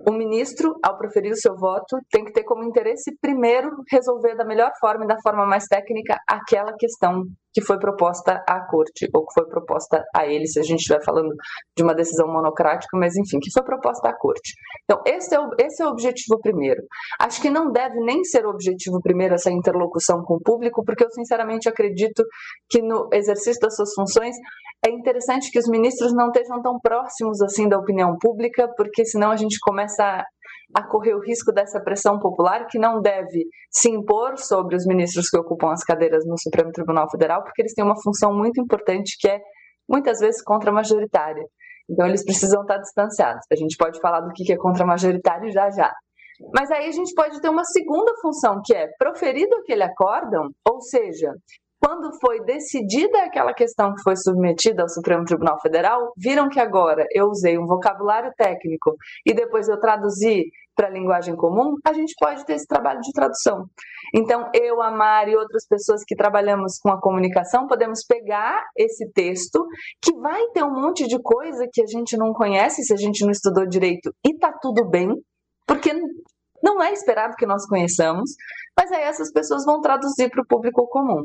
o 0.08 0.12
ministro, 0.12 0.76
ao 0.84 0.98
proferir 0.98 1.32
o 1.32 1.38
seu 1.38 1.56
voto, 1.56 1.98
tem 2.10 2.26
que 2.26 2.32
ter 2.32 2.44
como 2.44 2.64
interesse, 2.64 3.16
primeiro, 3.22 3.70
resolver 3.92 4.36
da 4.36 4.46
melhor 4.46 4.72
forma 4.80 5.06
e 5.06 5.08
da 5.08 5.18
forma 5.22 5.46
mais 5.46 5.66
técnica 5.66 6.18
aquela 6.28 6.74
questão 6.78 7.24
que 7.56 7.62
foi 7.62 7.80
proposta 7.80 8.44
à 8.46 8.60
corte, 8.68 9.08
ou 9.14 9.26
que 9.26 9.34
foi 9.34 9.48
proposta 9.48 10.04
a 10.14 10.28
ele, 10.28 10.46
se 10.46 10.60
a 10.60 10.62
gente 10.62 10.80
estiver 10.80 11.02
falando 11.02 11.34
de 11.76 11.82
uma 11.82 11.96
decisão 11.96 12.28
monocrática, 12.28 12.98
mas 12.98 13.16
enfim, 13.16 13.40
que 13.40 13.50
foi 13.50 13.64
proposta 13.64 14.10
à 14.10 14.14
corte. 14.14 14.54
Então, 14.84 15.02
esse 15.08 15.34
é 15.34 15.40
o, 15.40 15.50
esse 15.58 15.82
é 15.82 15.86
o 15.86 15.90
objetivo 15.90 16.38
primeiro. 16.42 16.84
Acho 17.18 17.42
que 17.42 17.50
não 17.50 17.72
deve 17.72 17.98
nem 18.02 18.26
ser 18.26 18.46
o 18.46 18.50
objetivo 18.50 19.00
primeiro 19.02 19.36
essa 19.36 19.50
interlocução 19.50 20.22
com 20.24 20.36
o 20.36 20.42
público, 20.42 20.84
porque 20.84 21.06
eu 21.06 21.10
sinceramente 21.12 21.70
acredito 21.70 22.26
que 22.70 22.82
no 22.82 23.08
exercício 23.14 23.62
das 23.62 23.74
suas 23.74 23.94
funções 23.94 24.36
é 24.86 24.90
interessante 24.90 25.50
que 25.50 25.58
os 25.58 25.70
ministros 25.70 26.14
não 26.14 26.28
estejam 26.28 26.62
tão 26.62 26.78
próximos 26.78 27.42
assim 27.42 27.70
da 27.70 27.80
opinião 27.80 28.18
pública, 28.20 28.70
porque 28.76 29.06
senão 29.06 29.32
a 29.32 29.38
gente 29.38 29.58
começa 29.62 30.26
a 30.76 30.84
correr 30.84 31.14
o 31.14 31.22
risco 31.22 31.54
dessa 31.54 31.80
pressão 31.80 32.20
popular 32.20 32.68
que 32.68 32.78
não 32.78 33.00
deve 33.00 33.48
se 33.72 33.90
impor 33.90 34.38
sobre 34.38 34.76
os 34.76 34.86
ministros 34.86 35.30
que 35.30 35.38
ocupam 35.38 35.72
as 35.72 35.84
cadeiras 35.86 36.26
no 36.26 36.38
Supremo 36.38 36.72
Tribunal 36.72 37.10
Federal, 37.10 37.42
porque 37.44 37.62
eles 37.62 37.74
têm 37.74 37.86
uma 37.86 38.00
função 38.02 38.34
muito 38.34 38.60
importante 38.60 39.16
que 39.18 39.30
é 39.30 39.40
muitas 39.90 40.20
vezes 40.20 40.44
contra-majoritária. 40.44 41.46
Então 41.90 42.06
eles 42.06 42.26
precisam 42.26 42.62
estar 42.62 42.78
distanciados. 42.78 43.46
A 43.50 43.56
gente 43.56 43.78
pode 43.78 44.02
falar 44.02 44.20
do 44.20 44.34
que 44.34 44.52
é 44.52 44.58
contra-majoritário 44.58 45.50
já 45.50 45.70
já. 45.70 45.94
Mas 46.54 46.70
aí 46.70 46.90
a 46.90 46.92
gente 46.92 47.14
pode 47.14 47.40
ter 47.40 47.48
uma 47.48 47.64
segunda 47.64 48.12
função, 48.22 48.60
que 48.62 48.74
é 48.74 48.90
proferido 49.00 49.56
aquele 49.56 49.84
acórdão, 49.84 50.50
ou 50.70 50.82
seja, 50.82 51.32
quando 51.82 52.12
foi 52.20 52.44
decidida 52.44 53.22
aquela 53.22 53.54
questão 53.54 53.94
que 53.94 54.02
foi 54.02 54.16
submetida 54.16 54.82
ao 54.82 54.90
Supremo 54.90 55.24
Tribunal 55.24 55.60
Federal, 55.62 56.12
viram 56.18 56.50
que 56.50 56.60
agora 56.60 57.06
eu 57.12 57.28
usei 57.28 57.58
um 57.60 57.68
vocabulário 57.68 58.34
técnico 58.36 58.96
e 59.26 59.34
depois 59.34 59.70
eu 59.70 59.80
traduzi 59.80 60.46
para 60.76 60.88
a 60.88 60.92
linguagem 60.92 61.36
comum, 61.36 61.76
a 61.86 61.94
gente 61.94 62.14
pode 62.20 62.46
ter 62.46 62.54
esse 62.54 62.68
trabalho 62.68 63.00
de 63.02 63.12
tradução. 63.12 63.66
Então, 64.14 64.50
eu, 64.54 64.82
a 64.82 64.92
Mari 64.92 65.32
e 65.32 65.38
outras 65.38 65.66
pessoas 65.68 66.04
que 66.06 66.16
trabalhamos 66.16 66.78
com 66.80 66.90
a 66.90 67.00
comunicação, 67.00 67.68
podemos 67.68 68.04
pegar 68.06 68.64
esse 68.76 69.10
texto, 69.12 69.66
que 70.02 70.14
vai 70.18 70.42
ter 70.54 70.64
um 70.64 70.74
monte 70.74 71.08
de 71.08 71.20
coisa 71.22 71.68
que 71.72 71.82
a 71.82 71.88
gente 71.88 72.18
não 72.18 72.34
conhece 72.34 72.84
se 72.84 72.94
a 72.94 72.98
gente 72.98 73.24
não 73.24 73.32
estudou 73.32 73.66
direito, 73.66 74.14
e 74.26 74.38
tá 74.38 74.52
tudo 74.62 74.88
bem, 74.90 75.10
porque 75.66 75.94
não 76.62 76.82
é 76.82 76.92
esperado 76.92 77.36
que 77.36 77.46
nós 77.46 77.66
conheçamos, 77.68 78.32
mas 78.78 78.92
aí 78.92 79.04
essas 79.04 79.32
pessoas 79.32 79.64
vão 79.66 79.82
traduzir 79.82 80.30
para 80.30 80.42
o 80.42 80.48
público 80.48 80.88
comum. 80.88 81.24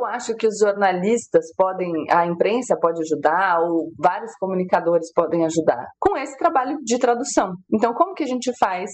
Eu 0.00 0.06
acho 0.06 0.34
que 0.34 0.46
os 0.46 0.56
jornalistas 0.58 1.52
podem, 1.54 1.92
a 2.10 2.24
imprensa 2.24 2.74
pode 2.74 3.02
ajudar, 3.02 3.60
ou 3.60 3.90
vários 3.98 4.32
comunicadores 4.40 5.12
podem 5.12 5.44
ajudar? 5.44 5.88
Com 6.00 6.16
esse 6.16 6.38
trabalho 6.38 6.78
de 6.82 6.98
tradução. 6.98 7.52
Então, 7.70 7.92
como 7.92 8.14
que 8.14 8.24
a 8.24 8.26
gente 8.26 8.50
faz 8.58 8.90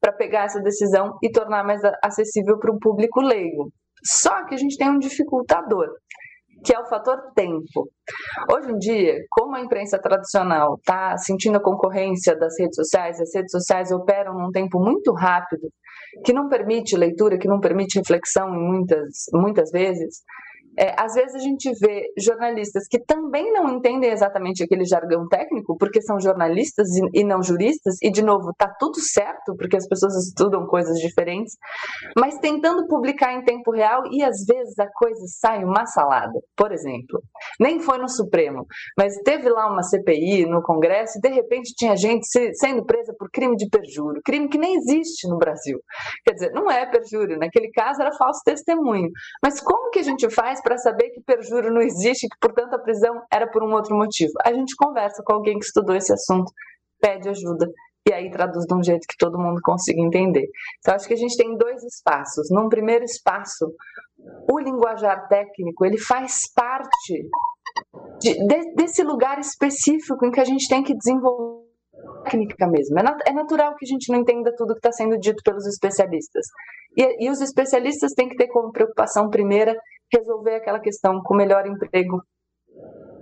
para 0.00 0.12
pegar 0.12 0.46
essa 0.46 0.60
decisão 0.60 1.16
e 1.22 1.30
tornar 1.30 1.62
mais 1.62 1.80
acessível 2.02 2.58
para 2.58 2.74
o 2.74 2.78
público 2.80 3.20
leigo? 3.20 3.70
Só 4.04 4.44
que 4.46 4.54
a 4.56 4.58
gente 4.58 4.76
tem 4.76 4.90
um 4.90 4.98
dificultador, 4.98 5.86
que 6.64 6.74
é 6.74 6.80
o 6.80 6.88
fator 6.88 7.16
tempo. 7.36 7.88
Hoje 8.52 8.72
em 8.72 8.78
dia, 8.78 9.14
como 9.30 9.54
a 9.54 9.60
imprensa 9.60 9.96
tradicional 9.96 10.74
está 10.74 11.16
sentindo 11.18 11.58
a 11.58 11.62
concorrência 11.62 12.36
das 12.36 12.58
redes 12.58 12.74
sociais, 12.74 13.20
as 13.20 13.32
redes 13.32 13.52
sociais 13.52 13.92
operam 13.92 14.34
num 14.34 14.50
tempo 14.50 14.80
muito 14.80 15.12
rápido, 15.12 15.68
que 16.24 16.32
não 16.32 16.48
permite 16.48 16.96
leitura, 16.96 17.38
que 17.38 17.46
não 17.46 17.60
permite 17.60 17.98
reflexão 17.98 18.50
muitas, 18.50 19.26
muitas 19.32 19.70
vezes, 19.70 20.16
é, 20.78 20.94
às 20.96 21.14
vezes 21.14 21.34
a 21.34 21.38
gente 21.40 21.70
vê 21.80 22.12
jornalistas 22.16 22.86
que 22.88 23.00
também 23.00 23.52
não 23.52 23.68
entendem 23.68 24.10
exatamente 24.10 24.62
aquele 24.62 24.84
jargão 24.84 25.26
técnico, 25.26 25.76
porque 25.76 26.00
são 26.00 26.20
jornalistas 26.20 26.88
e, 26.96 27.20
e 27.20 27.24
não 27.24 27.42
juristas, 27.42 27.96
e 28.00 28.10
de 28.10 28.22
novo, 28.22 28.52
tá 28.56 28.72
tudo 28.78 29.00
certo, 29.00 29.56
porque 29.56 29.76
as 29.76 29.88
pessoas 29.88 30.14
estudam 30.16 30.66
coisas 30.66 30.98
diferentes, 30.98 31.56
mas 32.16 32.38
tentando 32.38 32.86
publicar 32.86 33.32
em 33.32 33.42
tempo 33.42 33.72
real 33.72 34.02
e 34.12 34.22
às 34.22 34.44
vezes 34.46 34.78
a 34.78 34.86
coisa 34.94 35.24
sai 35.40 35.64
uma 35.64 35.84
salada. 35.84 36.38
Por 36.56 36.70
exemplo, 36.70 37.20
nem 37.58 37.80
foi 37.80 37.98
no 37.98 38.08
Supremo, 38.08 38.64
mas 38.96 39.16
teve 39.24 39.48
lá 39.48 39.66
uma 39.66 39.82
CPI 39.82 40.46
no 40.46 40.62
Congresso 40.62 41.18
e 41.18 41.20
de 41.20 41.28
repente 41.28 41.74
tinha 41.74 41.96
gente 41.96 42.26
se, 42.28 42.54
sendo 42.54 42.84
presa 42.84 43.12
por 43.18 43.28
crime 43.30 43.56
de 43.56 43.68
perjúrio, 43.68 44.22
crime 44.24 44.48
que 44.48 44.58
nem 44.58 44.76
existe 44.76 45.28
no 45.28 45.38
Brasil. 45.38 45.80
Quer 46.24 46.34
dizer, 46.34 46.52
não 46.52 46.70
é 46.70 46.86
perjúrio, 46.86 47.36
naquele 47.36 47.70
caso 47.72 48.00
era 48.00 48.12
falso 48.12 48.40
testemunho. 48.44 49.10
Mas 49.42 49.60
como 49.60 49.90
que 49.90 49.98
a 49.98 50.02
gente 50.02 50.28
faz 50.30 50.60
para 50.68 50.76
saber 50.76 51.08
que 51.08 51.22
perjúrio 51.22 51.72
não 51.72 51.80
existe 51.80 52.28
que, 52.28 52.36
portanto, 52.38 52.74
a 52.74 52.78
prisão 52.78 53.22
era 53.32 53.50
por 53.50 53.62
um 53.62 53.72
outro 53.72 53.96
motivo. 53.96 54.34
A 54.44 54.52
gente 54.52 54.76
conversa 54.76 55.22
com 55.24 55.32
alguém 55.32 55.58
que 55.58 55.64
estudou 55.64 55.96
esse 55.96 56.12
assunto, 56.12 56.52
pede 57.00 57.26
ajuda 57.26 57.72
e 58.06 58.12
aí 58.12 58.30
traduz 58.30 58.66
de 58.66 58.74
um 58.74 58.82
jeito 58.82 59.06
que 59.08 59.16
todo 59.18 59.38
mundo 59.38 59.62
consiga 59.62 59.98
entender. 59.98 60.46
Então, 60.80 60.94
acho 60.94 61.08
que 61.08 61.14
a 61.14 61.16
gente 61.16 61.38
tem 61.38 61.56
dois 61.56 61.82
espaços. 61.82 62.50
Num 62.50 62.68
primeiro 62.68 63.02
espaço, 63.02 63.72
o 64.50 64.58
linguajar 64.58 65.26
técnico 65.26 65.86
ele 65.86 65.96
faz 65.96 66.42
parte 66.54 67.30
de, 68.20 68.46
de, 68.46 68.74
desse 68.74 69.02
lugar 69.02 69.38
específico 69.38 70.26
em 70.26 70.30
que 70.30 70.40
a 70.40 70.44
gente 70.44 70.68
tem 70.68 70.82
que 70.82 70.94
desenvolver 70.94 71.57
técnica 72.24 72.66
mesmo. 72.66 72.98
É, 72.98 73.02
nat 73.02 73.20
é 73.26 73.32
natural 73.32 73.74
que 73.76 73.84
a 73.84 73.88
gente 73.88 74.10
não 74.10 74.20
entenda 74.20 74.54
tudo 74.56 74.74
que 74.74 74.78
está 74.78 74.92
sendo 74.92 75.18
dito 75.18 75.42
pelos 75.42 75.66
especialistas. 75.66 76.46
E, 76.96 77.26
e 77.26 77.30
os 77.30 77.40
especialistas 77.40 78.12
têm 78.12 78.28
que 78.28 78.36
ter 78.36 78.48
como 78.48 78.72
preocupação 78.72 79.30
primeira 79.30 79.76
resolver 80.12 80.56
aquela 80.56 80.80
questão 80.80 81.20
com 81.22 81.34
o 81.34 81.36
melhor 81.36 81.66
emprego. 81.66 82.22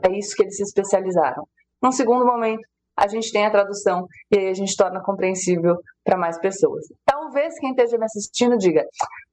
É 0.03 0.17
isso 0.17 0.37
que 0.37 0.43
eles 0.43 0.57
se 0.57 0.63
especializaram. 0.63 1.47
Num 1.83 1.93
segundo 1.93 2.25
momento, 2.25 2.63
a 2.97 3.07
gente 3.07 3.31
tem 3.31 3.45
a 3.45 3.51
tradução 3.51 4.07
e 4.33 4.39
aí 4.39 4.49
a 4.49 4.55
gente 4.55 4.75
torna 4.75 5.03
compreensível 5.03 5.77
para 6.03 6.17
mais 6.17 6.39
pessoas. 6.41 6.87
Talvez 7.05 7.59
quem 7.59 7.71
esteja 7.71 7.99
me 7.99 8.05
assistindo 8.05 8.57
diga: 8.57 8.85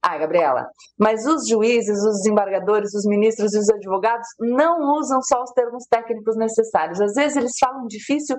Ah, 0.01 0.17
Gabriela, 0.17 0.67
mas 0.99 1.25
os 1.25 1.47
juízes, 1.47 1.97
os 1.97 2.17
desembargadores, 2.17 2.93
os 2.93 3.05
ministros 3.05 3.53
e 3.53 3.59
os 3.59 3.69
advogados 3.69 4.27
não 4.39 4.93
usam 4.97 5.21
só 5.21 5.41
os 5.41 5.51
termos 5.51 5.85
técnicos 5.85 6.35
necessários. 6.35 6.99
Às 6.99 7.13
vezes 7.13 7.37
eles 7.37 7.57
falam 7.57 7.87
difícil 7.87 8.35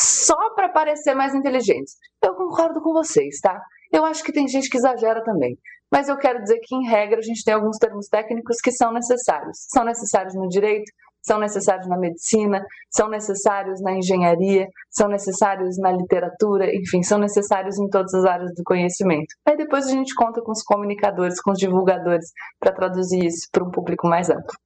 só 0.00 0.54
para 0.54 0.68
parecer 0.68 1.14
mais 1.14 1.34
inteligentes. 1.34 1.94
Eu 2.22 2.34
concordo 2.34 2.80
com 2.80 2.92
vocês, 2.92 3.38
tá? 3.40 3.60
Eu 3.92 4.04
acho 4.04 4.22
que 4.22 4.32
tem 4.32 4.48
gente 4.48 4.68
que 4.68 4.76
exagera 4.76 5.22
também. 5.22 5.56
Mas 5.90 6.08
eu 6.08 6.16
quero 6.16 6.40
dizer 6.40 6.58
que, 6.62 6.74
em 6.74 6.88
regra, 6.88 7.18
a 7.18 7.22
gente 7.22 7.44
tem 7.44 7.52
alguns 7.52 7.76
termos 7.76 8.08
técnicos 8.08 8.56
que 8.62 8.72
são 8.72 8.92
necessários. 8.92 9.66
São 9.68 9.84
necessários 9.84 10.34
no 10.34 10.48
direito, 10.48 10.90
são 11.22 11.38
necessários 11.38 11.86
na 11.86 11.98
medicina, 11.98 12.64
são 12.90 13.08
necessários 13.08 13.80
na 13.80 13.92
engenharia, 13.92 14.66
são 14.90 15.08
necessários 15.08 15.78
na 15.78 15.92
literatura, 15.92 16.74
enfim, 16.74 17.02
são 17.02 17.18
necessários 17.18 17.78
em 17.78 17.88
todas 17.88 18.12
as 18.14 18.24
áreas 18.24 18.52
do 18.54 18.62
conhecimento. 18.64 19.34
Aí 19.46 19.56
depois 19.56 19.86
a 19.86 19.90
gente 19.90 20.14
conta 20.14 20.40
com 20.42 20.50
os 20.50 20.62
comunicadores, 20.62 21.40
com 21.40 21.52
os 21.52 21.58
divulgadores, 21.58 22.32
para 22.58 22.72
traduzir 22.72 23.24
isso 23.24 23.46
para 23.52 23.62
um 23.62 23.70
público 23.70 24.08
mais 24.08 24.30
amplo. 24.30 24.56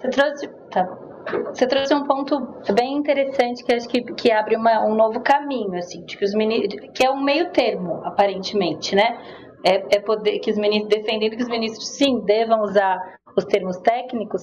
Você 0.00 0.10
trouxe, 0.10 0.48
tá. 0.70 1.11
Você 1.46 1.66
trouxe 1.66 1.94
um 1.94 2.04
ponto 2.04 2.40
bem 2.74 2.94
interessante 2.94 3.64
que 3.64 3.72
acho 3.72 3.88
que, 3.88 4.02
que 4.14 4.32
abre 4.32 4.56
uma, 4.56 4.84
um 4.84 4.94
novo 4.94 5.20
caminho, 5.20 5.74
assim, 5.74 6.04
de 6.04 6.16
que, 6.16 6.24
os 6.24 6.32
que 6.94 7.04
é 7.04 7.10
um 7.10 7.22
meio 7.22 7.50
termo, 7.50 8.00
aparentemente, 8.04 8.94
né? 8.94 9.18
é, 9.64 9.96
é 9.96 10.00
poder 10.00 10.38
que 10.40 10.50
os 10.50 10.58
ministros 10.58 10.88
defendendo 10.88 11.36
que 11.36 11.42
os 11.42 11.48
ministros 11.48 11.88
sim 11.88 12.20
devam 12.20 12.62
usar 12.62 12.98
os 13.36 13.44
termos 13.44 13.76
técnicos, 13.78 14.42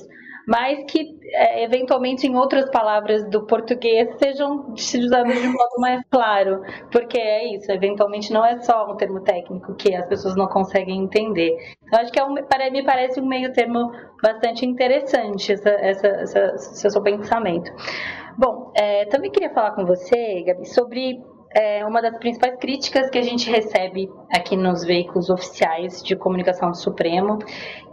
mas 0.49 0.83
que 0.85 1.15
é, 1.31 1.63
eventualmente 1.63 2.25
em 2.25 2.35
outras 2.35 2.67
palavras 2.71 3.23
do 3.29 3.45
português 3.45 4.09
sejam 4.17 4.73
usadas 4.73 5.39
de 5.39 5.47
modo 5.47 5.75
mais 5.77 6.01
claro, 6.09 6.63
porque 6.91 7.19
é 7.19 7.53
isso, 7.55 7.71
eventualmente 7.71 8.33
não 8.33 8.43
é 8.43 8.59
só 8.59 8.91
um 8.91 8.97
termo 8.97 9.21
técnico 9.21 9.75
que 9.75 9.93
as 9.93 10.07
pessoas 10.07 10.35
não 10.35 10.47
conseguem 10.47 11.03
entender. 11.03 11.55
Então 11.85 12.01
acho 12.01 12.11
que 12.11 12.19
é 12.19 12.23
um, 12.23 12.33
me 12.33 12.83
parece 12.83 13.21
um 13.21 13.27
meio 13.27 13.53
termo 13.53 13.91
bastante 14.23 14.65
interessante 14.65 15.53
essa, 15.53 15.69
essa, 15.69 16.07
essa, 16.07 16.39
esse 16.55 16.89
seu 16.89 17.01
pensamento. 17.03 17.71
Bom, 18.35 18.71
é, 18.75 19.05
também 19.05 19.29
queria 19.29 19.51
falar 19.51 19.71
com 19.71 19.85
você, 19.85 20.41
Gabi, 20.47 20.65
sobre 20.65 21.21
é 21.53 21.85
uma 21.85 22.01
das 22.01 22.17
principais 22.17 22.55
críticas 22.57 23.09
que 23.09 23.17
a 23.17 23.21
gente 23.21 23.49
recebe 23.49 24.09
aqui 24.33 24.55
nos 24.55 24.83
veículos 24.83 25.29
oficiais 25.29 26.03
de 26.03 26.15
comunicação 26.15 26.69
do 26.69 26.77
Supremo, 26.77 27.39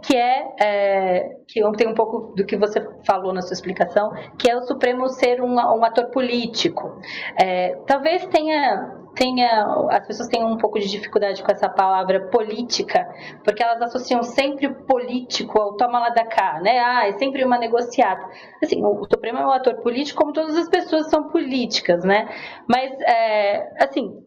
que 0.01 0.15
é, 0.15 0.47
é 0.59 1.29
que 1.47 1.61
tem 1.73 1.87
um 1.87 1.93
pouco 1.93 2.35
do 2.35 2.45
que 2.45 2.55
você 2.55 2.85
falou 3.05 3.33
na 3.33 3.41
sua 3.41 3.53
explicação, 3.53 4.11
que 4.37 4.49
é 4.49 4.55
o 4.55 4.61
Supremo 4.61 5.07
ser 5.09 5.41
um, 5.41 5.55
um 5.55 5.83
ator 5.83 6.07
político. 6.11 6.99
É, 7.39 7.75
talvez 7.87 8.25
tenha 8.27 8.96
tenha, 9.17 9.65
as 9.89 10.05
pessoas 10.05 10.29
tenham 10.29 10.51
um 10.51 10.57
pouco 10.57 10.79
de 10.79 10.87
dificuldade 10.87 11.43
com 11.43 11.51
essa 11.51 11.67
palavra 11.67 12.27
política, 12.27 13.07
porque 13.43 13.63
elas 13.63 13.81
associam 13.81 14.21
sempre 14.23 14.69
político 14.69 15.59
ao 15.59 15.75
toma 15.75 15.99
lá 15.99 16.09
da 16.09 16.25
cá, 16.25 16.59
né? 16.61 16.79
Ah, 16.79 17.07
é 17.07 17.13
sempre 17.13 17.43
uma 17.43 17.57
negociata. 17.57 18.23
Assim, 18.63 18.83
o 18.83 19.05
Supremo 19.05 19.39
é 19.39 19.45
um 19.45 19.51
ator 19.51 19.75
político, 19.81 20.21
como 20.21 20.33
todas 20.33 20.55
as 20.55 20.69
pessoas 20.69 21.09
são 21.09 21.29
políticas, 21.29 22.03
né? 22.03 22.29
Mas, 22.67 22.91
é, 23.01 23.83
assim, 23.83 24.23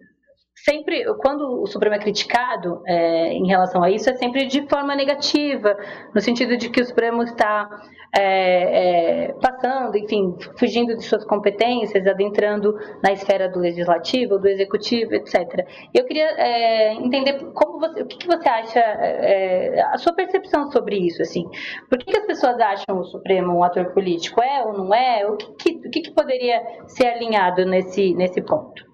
sempre, 0.65 1.05
quando 1.19 1.63
o 1.63 1.67
Supremo 1.67 1.95
é 1.95 1.99
criticado 1.99 2.83
é, 2.87 3.33
em 3.33 3.47
relação 3.47 3.83
a 3.83 3.91
isso, 3.91 4.09
é 4.11 4.15
sempre 4.15 4.47
de 4.47 4.67
forma 4.69 4.95
negativa, 4.95 5.77
no 6.15 6.21
sentido 6.21 6.57
de 6.57 6.69
que 6.69 6.81
o 6.81 6.85
Supremo 6.85 7.23
está 7.23 7.69
é, 8.17 9.29
é, 9.29 9.33
passando, 9.35 9.97
enfim, 9.97 10.37
fugindo 10.59 10.97
de 10.97 11.05
suas 11.05 11.25
competências, 11.25 12.07
adentrando 12.07 12.75
na 13.03 13.13
esfera 13.13 13.49
do 13.49 13.61
legislativo, 13.61 14.39
do 14.39 14.49
executivo, 14.49 15.15
etc. 15.15 15.67
Eu 15.95 16.05
queria 16.05 16.29
é, 16.37 16.95
entender 16.95 17.39
como 17.55 17.79
você, 17.79 18.03
o 18.03 18.07
que, 18.07 18.19
que 18.19 18.27
você 18.27 18.49
acha, 18.49 18.81
é, 18.81 19.81
a 19.93 19.99
sua 19.99 20.13
percepção 20.13 20.71
sobre 20.73 20.97
isso, 20.97 21.23
assim. 21.23 21.45
Por 21.89 21.99
que, 21.99 22.07
que, 22.07 22.19
as 22.19 22.27
pessoas 22.27 22.59
acham 22.59 22.99
o 22.99 23.05
Supremo 23.05 23.57
um 23.57 23.63
ator 23.63 23.93
político? 23.93 24.43
É 24.43 24.65
ou 24.65 24.73
não 24.73 24.95
é? 24.95 25.25
O 25.27 25.37
que, 25.37 25.75
que, 25.75 25.89
o 25.89 25.91
que, 25.91 26.11
poderia 26.11 26.61
ser 26.89 27.07
alinhado 27.07 27.65
nesse, 27.65 28.13
nesse 28.15 28.43
ponto? 28.43 28.90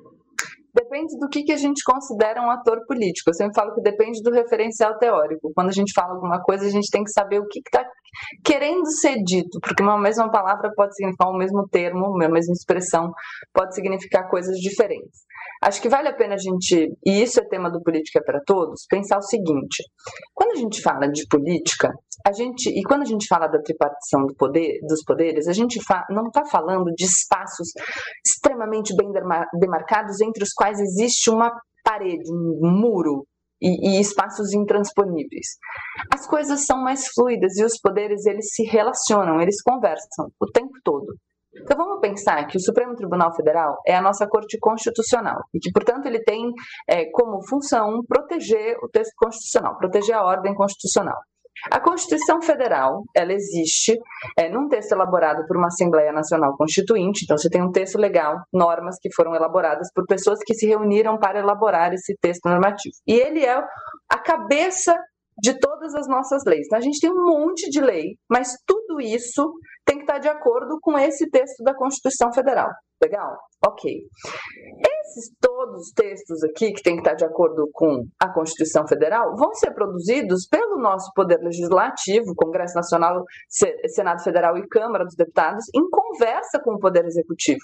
Depende 0.76 1.18
do 1.18 1.28
que, 1.28 1.42
que 1.42 1.52
a 1.52 1.56
gente 1.56 1.82
considera 1.82 2.42
um 2.42 2.50
ator 2.50 2.84
político. 2.86 3.30
Eu 3.30 3.34
sempre 3.34 3.54
falo 3.54 3.74
que 3.74 3.80
depende 3.80 4.22
do 4.22 4.30
referencial 4.30 4.98
teórico. 4.98 5.50
Quando 5.54 5.70
a 5.70 5.72
gente 5.72 5.92
fala 5.94 6.12
alguma 6.12 6.40
coisa, 6.42 6.66
a 6.66 6.70
gente 6.70 6.90
tem 6.90 7.02
que 7.02 7.10
saber 7.10 7.40
o 7.40 7.48
que 7.48 7.60
está 7.60 7.82
querendo 8.44 8.86
ser 8.90 9.16
dito, 9.22 9.58
porque 9.60 9.82
uma 9.82 9.98
mesma 9.98 10.30
palavra 10.30 10.70
pode 10.74 10.94
significar 10.94 11.28
o 11.28 11.36
mesmo 11.36 11.66
termo, 11.68 12.06
uma 12.06 12.28
mesma 12.28 12.52
expressão 12.52 13.12
pode 13.52 13.74
significar 13.74 14.28
coisas 14.28 14.56
diferentes. 14.58 15.26
Acho 15.62 15.80
que 15.80 15.88
vale 15.88 16.08
a 16.08 16.14
pena 16.14 16.34
a 16.34 16.38
gente, 16.38 16.92
e 17.04 17.22
isso 17.22 17.40
é 17.40 17.44
tema 17.44 17.70
do 17.70 17.82
Política 17.82 18.22
para 18.24 18.40
Todos, 18.44 18.84
pensar 18.88 19.18
o 19.18 19.22
seguinte: 19.22 19.82
quando 20.34 20.52
a 20.52 20.56
gente 20.56 20.82
fala 20.82 21.08
de 21.08 21.26
política, 21.28 21.92
a 22.26 22.32
gente 22.32 22.68
e 22.68 22.82
quando 22.82 23.02
a 23.02 23.06
gente 23.06 23.26
fala 23.26 23.46
da 23.46 23.60
tripartição 23.60 24.26
do 24.26 24.34
poder, 24.34 24.80
dos 24.86 25.02
poderes, 25.04 25.48
a 25.48 25.52
gente 25.52 25.80
não 26.10 26.26
está 26.26 26.44
falando 26.44 26.92
de 26.94 27.04
espaços 27.04 27.68
extremamente 28.26 28.94
bem 28.96 29.10
demarcados 29.54 30.20
entre 30.20 30.42
os 30.42 30.52
quais 30.52 30.78
existe 30.80 31.30
uma 31.30 31.50
parede, 31.84 32.30
um 32.30 32.70
muro 32.70 33.26
e, 33.60 33.96
e, 33.96 34.00
espaços 34.00 34.52
intransponíveis. 34.52 35.56
As 36.12 36.26
coisas 36.26 36.66
são 36.66 36.78
mais 36.78 37.08
fluidas 37.08 37.56
e 37.56 37.64
os 37.64 37.78
poderes 37.78 38.26
eles 38.26 38.54
se 38.54 38.64
relacionam, 38.64 39.40
eles 39.40 39.62
conversam 39.62 40.30
o 40.40 40.46
tempo 40.46 40.72
todo. 40.84 41.14
Então 41.62 41.76
vamos 41.76 42.00
pensar 42.00 42.46
que 42.46 42.58
o 42.58 42.60
Supremo 42.60 42.94
Tribunal 42.94 43.34
Federal 43.34 43.78
é 43.86 43.94
a 43.94 44.02
nossa 44.02 44.26
corte 44.26 44.58
constitucional 44.58 45.40
e 45.54 45.58
que, 45.58 45.72
portanto, 45.72 46.06
ele 46.06 46.22
tem 46.22 46.52
é, 46.88 47.06
como 47.10 47.46
função 47.46 48.02
proteger 48.06 48.76
o 48.82 48.88
texto 48.88 49.12
constitucional, 49.16 49.76
proteger 49.78 50.14
a 50.14 50.24
ordem 50.24 50.54
constitucional. 50.54 51.18
A 51.70 51.80
Constituição 51.80 52.40
Federal, 52.40 53.02
ela 53.14 53.32
existe 53.32 53.98
é, 54.38 54.48
num 54.48 54.68
texto 54.68 54.92
elaborado 54.92 55.46
por 55.46 55.56
uma 55.56 55.66
Assembleia 55.66 56.12
Nacional 56.12 56.56
Constituinte, 56.56 57.24
então 57.24 57.36
você 57.36 57.48
tem 57.48 57.62
um 57.62 57.72
texto 57.72 57.96
legal, 57.98 58.36
normas 58.52 58.98
que 59.00 59.12
foram 59.14 59.34
elaboradas 59.34 59.88
por 59.94 60.06
pessoas 60.06 60.38
que 60.44 60.54
se 60.54 60.66
reuniram 60.66 61.18
para 61.18 61.38
elaborar 61.38 61.92
esse 61.92 62.16
texto 62.20 62.46
normativo. 62.46 62.94
E 63.06 63.14
ele 63.14 63.44
é 63.44 63.56
a 64.08 64.18
cabeça 64.18 64.96
de 65.42 65.58
todas 65.58 65.94
as 65.94 66.08
nossas 66.08 66.42
leis. 66.46 66.66
Então 66.66 66.78
a 66.78 66.82
gente 66.82 67.00
tem 67.00 67.10
um 67.10 67.24
monte 67.24 67.68
de 67.68 67.80
lei, 67.80 68.16
mas 68.30 68.56
tudo 68.66 69.00
isso 69.00 69.52
tem 69.86 69.98
que 69.98 70.02
estar 70.02 70.18
de 70.18 70.28
acordo 70.28 70.78
com 70.82 70.98
esse 70.98 71.30
texto 71.30 71.62
da 71.62 71.74
Constituição 71.74 72.32
Federal. 72.32 72.68
Legal? 73.00 73.36
Ok. 73.64 73.90
Esses 73.90 75.32
todos 75.40 75.82
os 75.82 75.92
textos 75.92 76.42
aqui, 76.42 76.72
que 76.72 76.82
tem 76.82 76.96
que 76.96 77.02
estar 77.02 77.14
de 77.14 77.24
acordo 77.24 77.68
com 77.72 78.02
a 78.20 78.32
Constituição 78.32 78.86
Federal, 78.86 79.36
vão 79.36 79.54
ser 79.54 79.72
produzidos 79.72 80.46
pelo 80.48 80.78
nosso 80.78 81.10
Poder 81.14 81.38
Legislativo, 81.38 82.34
Congresso 82.34 82.74
Nacional, 82.74 83.22
Senado 83.88 84.22
Federal 84.22 84.58
e 84.58 84.66
Câmara 84.66 85.04
dos 85.04 85.14
Deputados, 85.14 85.64
em 85.74 85.88
conversa 85.88 86.60
com 86.62 86.74
o 86.74 86.80
Poder 86.80 87.04
Executivo. 87.04 87.60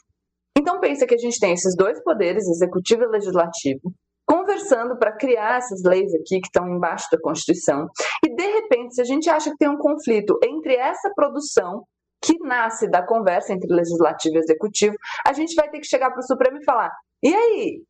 Então, 0.57 0.79
pensa 0.79 1.07
que 1.07 1.15
a 1.15 1.19
gente 1.19 1.41
tem 1.41 1.53
esses 1.53 1.75
dois 1.77 2.01
poderes, 2.05 2.47
executivo 2.47 3.03
e 3.03 3.09
legislativo, 3.09 3.93
conversando 4.25 4.97
para 4.97 5.17
criar 5.17 5.59
essas 5.59 5.83
leis 5.83 6.15
aqui 6.15 6.41
que 6.41 6.47
estão 6.47 6.69
embaixo 6.69 7.09
da 7.11 7.19
Constituição. 7.21 7.87
E, 8.25 8.35
de 8.35 8.47
repente, 8.47 8.95
se 8.95 9.01
a 9.01 9.05
gente 9.05 9.29
acha 9.29 9.51
que 9.51 9.57
tem 9.57 9.69
um 9.69 9.79
conflito 9.79 10.39
entre 10.45 10.77
essa 10.77 11.11
produção 11.17 11.83
que 12.23 12.39
nasce 12.41 12.89
da 12.89 13.05
conversa 13.05 13.53
entre 13.53 13.73
legislativo 13.73 14.37
e 14.37 14.39
executivo, 14.39 14.97
a 15.27 15.33
gente 15.33 15.55
vai 15.55 15.69
ter 15.69 15.81
que 15.81 15.87
chegar 15.87 16.11
para 16.11 16.21
o 16.21 16.27
Supremo 16.27 16.59
e 16.59 16.65
falar: 16.65 16.91
e 17.23 17.35
aí? 17.35 17.83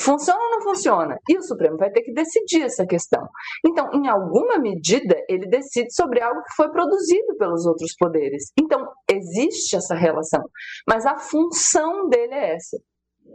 Funciona 0.00 0.40
ou 0.40 0.50
não 0.50 0.62
funciona? 0.62 1.18
E 1.28 1.36
o 1.36 1.42
Supremo 1.42 1.76
vai 1.76 1.90
ter 1.90 2.02
que 2.02 2.12
decidir 2.12 2.62
essa 2.62 2.86
questão. 2.86 3.28
Então, 3.66 3.90
em 3.92 4.08
alguma 4.08 4.56
medida, 4.58 5.16
ele 5.28 5.46
decide 5.46 5.92
sobre 5.92 6.22
algo 6.22 6.40
que 6.42 6.54
foi 6.54 6.70
produzido 6.70 7.36
pelos 7.36 7.66
outros 7.66 7.94
poderes. 7.98 8.44
Então, 8.58 8.86
existe 9.10 9.76
essa 9.76 9.94
relação, 9.94 10.42
mas 10.88 11.04
a 11.04 11.16
função 11.18 12.08
dele 12.08 12.32
é 12.32 12.54
essa. 12.54 12.78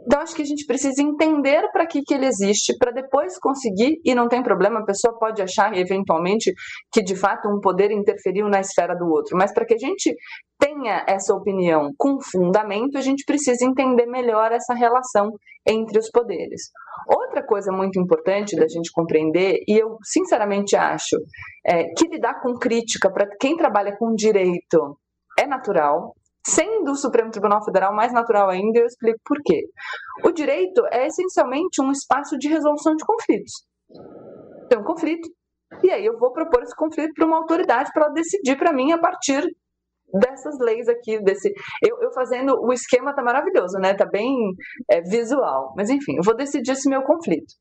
Então, 0.06 0.20
acho 0.20 0.34
que 0.34 0.42
a 0.42 0.46
gente 0.46 0.66
precisa 0.66 1.02
entender 1.02 1.70
para 1.72 1.86
que, 1.86 2.02
que 2.02 2.12
ele 2.12 2.26
existe, 2.26 2.76
para 2.78 2.92
depois 2.92 3.38
conseguir, 3.38 4.00
e 4.04 4.14
não 4.14 4.28
tem 4.28 4.42
problema, 4.42 4.80
a 4.80 4.84
pessoa 4.84 5.18
pode 5.18 5.40
achar 5.40 5.76
eventualmente 5.76 6.52
que 6.92 7.02
de 7.02 7.16
fato 7.16 7.48
um 7.48 7.58
poder 7.60 7.90
interferiu 7.90 8.48
na 8.48 8.60
esfera 8.60 8.94
do 8.94 9.06
outro, 9.06 9.36
mas 9.36 9.52
para 9.52 9.64
que 9.64 9.74
a 9.74 9.78
gente 9.78 10.14
tenha 10.58 11.04
essa 11.08 11.34
opinião 11.34 11.90
com 11.96 12.18
fundamento, 12.20 12.98
a 12.98 13.00
gente 13.00 13.24
precisa 13.24 13.64
entender 13.64 14.06
melhor 14.06 14.52
essa 14.52 14.74
relação 14.74 15.30
entre 15.66 15.98
os 15.98 16.10
poderes. 16.10 16.70
Outra 17.08 17.44
coisa 17.44 17.72
muito 17.72 17.98
importante 17.98 18.56
da 18.56 18.68
gente 18.68 18.90
compreender, 18.92 19.60
e 19.66 19.78
eu 19.78 19.96
sinceramente 20.02 20.76
acho 20.76 21.16
é, 21.66 21.84
que 21.96 22.08
lidar 22.08 22.40
com 22.42 22.54
crítica 22.54 23.10
para 23.10 23.26
quem 23.40 23.56
trabalha 23.56 23.96
com 23.96 24.14
direito 24.14 24.98
é 25.38 25.46
natural, 25.46 26.14
Sendo 26.46 26.92
o 26.92 26.96
Supremo 26.96 27.30
Tribunal 27.30 27.64
Federal 27.64 27.94
mais 27.94 28.12
natural 28.12 28.50
ainda, 28.50 28.78
eu 28.78 28.86
explico 28.86 29.18
por 29.24 29.38
quê. 29.42 29.62
O 30.24 30.30
direito 30.30 30.84
é 30.90 31.06
essencialmente 31.06 31.80
um 31.80 31.90
espaço 31.90 32.36
de 32.38 32.48
resolução 32.48 32.94
de 32.94 33.04
conflitos. 33.04 33.52
Tem 34.68 34.78
um 34.78 34.84
conflito, 34.84 35.28
e 35.82 35.90
aí 35.90 36.04
eu 36.04 36.18
vou 36.18 36.32
propor 36.32 36.62
esse 36.62 36.76
conflito 36.76 37.14
para 37.14 37.26
uma 37.26 37.38
autoridade 37.38 37.90
para 37.92 38.04
ela 38.04 38.12
decidir 38.12 38.56
para 38.56 38.72
mim 38.72 38.92
a 38.92 38.98
partir 38.98 39.44
dessas 40.14 40.58
leis 40.60 40.88
aqui, 40.88 41.22
desse. 41.22 41.52
Eu, 41.82 42.00
eu 42.00 42.12
fazendo 42.12 42.54
o 42.62 42.72
esquema 42.72 43.14
tá 43.14 43.22
maravilhoso, 43.22 43.78
né? 43.78 43.94
Tá 43.94 44.06
bem 44.06 44.34
é, 44.90 45.00
visual. 45.02 45.74
Mas 45.76 45.90
enfim, 45.90 46.16
eu 46.16 46.22
vou 46.22 46.36
decidir 46.36 46.72
esse 46.72 46.88
meu 46.88 47.02
conflito. 47.02 47.52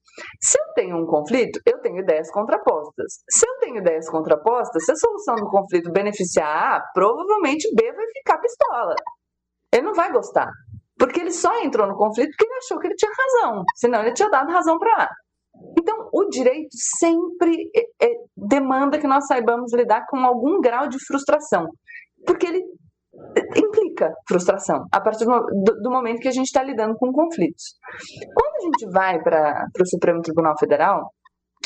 Se 0.42 0.58
eu 0.60 0.74
tenho 0.76 0.98
um 0.98 1.06
conflito, 1.06 1.60
eu 1.66 1.80
tenho 1.82 2.00
ideias 2.00 2.30
contrapostas. 2.32 3.24
Se 3.30 3.48
eu 3.48 3.58
tenho 3.60 3.78
ideias 3.78 4.10
contrapostas, 4.10 4.86
se 4.86 4.92
a 4.92 4.96
solução 4.96 5.36
do 5.36 5.50
conflito 5.50 5.92
beneficiar 5.92 6.76
A, 6.76 6.84
provavelmente 6.94 7.68
B 7.76 7.92
vai 7.92 8.06
ficar 8.18 8.38
pistola. 8.38 8.96
Ele 9.72 9.84
não 9.84 9.94
vai 9.94 10.12
gostar. 10.12 10.50
Porque 10.98 11.20
ele 11.20 11.32
só 11.32 11.60
entrou 11.64 11.88
no 11.88 11.98
conflito 11.98 12.30
porque 12.30 12.46
ele 12.46 12.60
achou 12.60 12.80
que 12.80 12.88
ele 12.88 12.96
tinha 12.96 13.12
razão. 13.12 13.64
Senão 13.76 14.02
ele 14.02 14.14
tinha 14.14 14.30
dado 14.30 14.52
razão 14.52 14.78
para 14.78 15.06
A. 15.06 15.10
Então, 15.78 16.10
o 16.12 16.30
direito 16.30 16.70
sempre 16.72 17.70
é, 17.76 18.06
é, 18.06 18.10
demanda 18.36 19.00
que 19.00 19.08
nós 19.08 19.26
saibamos 19.28 19.74
lidar 19.74 20.06
com 20.08 20.18
algum 20.18 20.60
grau 20.60 20.88
de 20.88 20.98
frustração 21.06 21.68
porque 22.26 22.48
ele 22.48 22.64
implica 23.56 24.12
frustração 24.28 24.86
a 24.92 25.00
partir 25.00 25.26
do, 25.26 25.82
do 25.82 25.92
momento 25.92 26.20
que 26.20 26.28
a 26.28 26.32
gente 26.32 26.48
está 26.48 26.64
lidando 26.64 26.96
com 26.96 27.12
conflitos. 27.12 27.76
Quando 28.34 28.56
a 28.56 28.66
gente 28.66 28.92
vai 28.92 29.22
para 29.22 29.68
o 29.80 29.88
Supremo 29.88 30.22
Tribunal 30.22 30.58
Federal, 30.58 31.12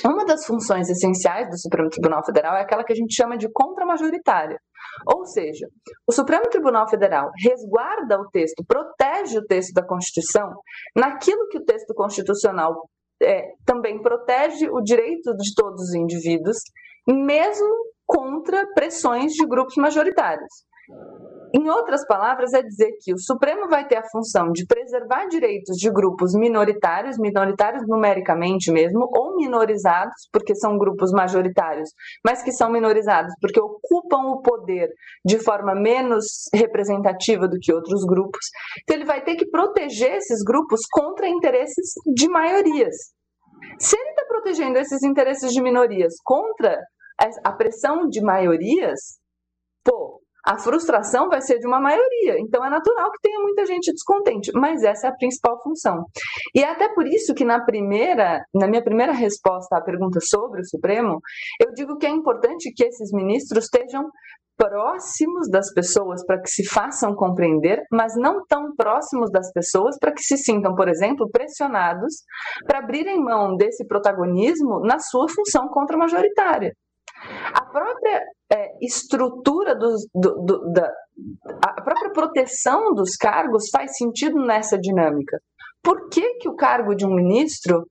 uma 0.06 0.26
das 0.26 0.46
funções 0.46 0.89
essenciais 0.89 1.50
do 1.50 1.58
Supremo 1.58 1.89
Tribunal 1.89 2.24
Federal 2.24 2.56
é 2.56 2.62
aquela 2.62 2.84
que 2.84 2.93
a 2.93 2.96
gente 2.96 3.15
chama 3.15 3.38
de 3.38 3.50
contra-majoritária. 3.52 4.60
Ou 5.08 5.26
seja, 5.26 5.67
o 6.08 6.12
Supremo 6.12 6.43
Tribunal 6.50 6.88
Federal 6.88 7.32
resguarda 7.43 8.20
o 8.20 8.30
texto, 8.30 8.63
protege 8.67 9.39
o 9.39 9.46
texto 9.46 9.74
da 9.74 9.86
Constituição 9.86 10.50
naquilo 10.96 11.48
que 11.50 11.58
o 11.58 11.65
texto 11.65 11.93
constitucional 11.96 12.88
é, 13.22 13.54
também 13.65 14.02
protege 14.02 14.70
o 14.70 14.82
direito 14.82 15.36
de 15.36 15.54
todos 15.56 15.82
os 15.82 15.96
indivíduos, 15.96 16.58
mesmo 17.08 17.67
contra 18.08 18.65
pressões 18.74 19.34
de 19.34 19.46
grupos 19.46 19.76
majoritários. 19.76 20.65
Em 21.54 21.70
outras 21.70 22.06
palavras, 22.06 22.54
é 22.54 22.62
dizer 22.62 22.91
que 23.02 23.13
o 23.13 23.20
Supremo 23.20 23.67
vai 23.70 23.88
ter 23.88 23.96
a 23.96 24.10
função 24.10 24.52
de 24.52 24.65
preservar 24.65 25.28
direitos 25.28 25.78
de 25.78 25.89
grupos 25.89 26.34
minoritários, 26.34 27.17
minoritários 27.17 27.88
numericamente 27.88 28.72
mesmo, 28.72 29.08
ou 29.13 29.36
minorizados, 29.36 30.28
porque 30.32 30.56
são 30.56 30.78
grupos 30.78 31.12
majoritários, 31.12 31.89
mas 32.24 32.43
que 32.43 32.52
são 32.52 32.70
minorizados 32.70 33.34
porque 33.39 33.62
ocupam 33.62 34.30
o 34.30 34.41
poder 34.41 34.89
de 35.26 35.39
forma 35.39 35.74
menos 35.74 36.50
representativa 36.54 37.48
do 37.48 37.58
que 37.60 37.74
outros 37.74 38.04
grupos. 38.06 38.46
Então, 38.84 38.98
ele 38.98 39.06
vai 39.06 39.24
ter 39.24 39.36
que 39.36 39.50
proteger 39.50 40.15
esses 40.15 40.43
grupos 40.43 40.82
contra 40.91 41.28
interesses 41.28 41.93
de 42.13 42.28
maiorias. 42.28 42.96
Se 43.80 43.98
ele 43.98 44.10
está 44.10 44.26
protegendo 44.26 44.78
esses 44.80 45.02
interesses 45.04 45.52
de 45.52 45.62
minorias 45.62 46.13
contra 46.24 46.78
a 47.43 47.51
pressão 47.51 48.08
de 48.08 48.21
maiorias, 48.21 49.17
pô, 49.84 50.21
a 50.47 50.58
frustração 50.58 51.27
vai 51.27 51.41
ser 51.41 51.60
de 51.60 51.67
uma 51.67 51.80
maioria. 51.80 52.39
Então 52.39 52.63
é 52.63 52.69
natural 52.69 53.12
que 53.12 53.21
tenha 53.21 53.39
muita 53.41 53.65
gente 53.65 53.91
descontente, 53.91 54.49
mas 54.53 54.82
essa 54.82 55.08
é 55.08 55.10
a 55.10 55.15
principal 55.15 55.62
função. 55.62 56.06
E 56.56 56.63
é 56.63 56.69
até 56.69 56.88
por 56.93 57.06
isso 57.06 57.34
que 57.34 57.43
na 57.43 57.63
primeira, 57.63 58.41
na 58.53 58.65
minha 58.65 58.82
primeira 58.82 59.12
resposta 59.12 59.77
à 59.77 59.82
pergunta 59.82 60.19
sobre 60.21 60.62
o 60.62 60.65
Supremo, 60.65 61.19
eu 61.60 61.73
digo 61.73 61.97
que 61.97 62.06
é 62.06 62.10
importante 62.10 62.71
que 62.73 62.86
esses 62.86 63.12
ministros 63.12 63.65
estejam 63.65 64.10
próximos 64.56 65.49
das 65.51 65.71
pessoas 65.71 66.25
para 66.25 66.41
que 66.41 66.49
se 66.49 66.65
façam 66.65 67.13
compreender, 67.13 67.84
mas 67.91 68.15
não 68.15 68.43
tão 68.47 68.73
próximos 68.75 69.30
das 69.30 69.51
pessoas 69.51 69.97
para 69.99 70.12
que 70.12 70.23
se 70.23 70.38
sintam, 70.38 70.73
por 70.73 70.88
exemplo, 70.88 71.30
pressionados 71.30 72.23
para 72.65 72.80
abrirem 72.80 73.21
mão 73.21 73.56
desse 73.56 73.86
protagonismo 73.86 74.80
na 74.80 74.97
sua 74.97 75.27
função 75.30 75.67
contra-majoritária. 75.67 76.73
A 77.53 77.65
própria 77.65 78.21
é, 78.51 78.86
estrutura 78.86 79.75
dos, 79.75 80.08
do, 80.13 80.41
do, 80.43 80.71
da 80.71 80.91
a 81.65 81.82
própria 81.82 82.12
proteção 82.12 82.93
dos 82.93 83.15
cargos 83.15 83.69
faz 83.71 83.97
sentido 83.97 84.39
nessa 84.39 84.77
dinâmica. 84.77 85.39
Por 85.84 86.10
que, 86.10 86.36
que 86.36 86.49
o 86.49 86.56
cargo 86.56 86.95
de 86.95 87.06
um 87.06 87.13
ministro 87.13 87.88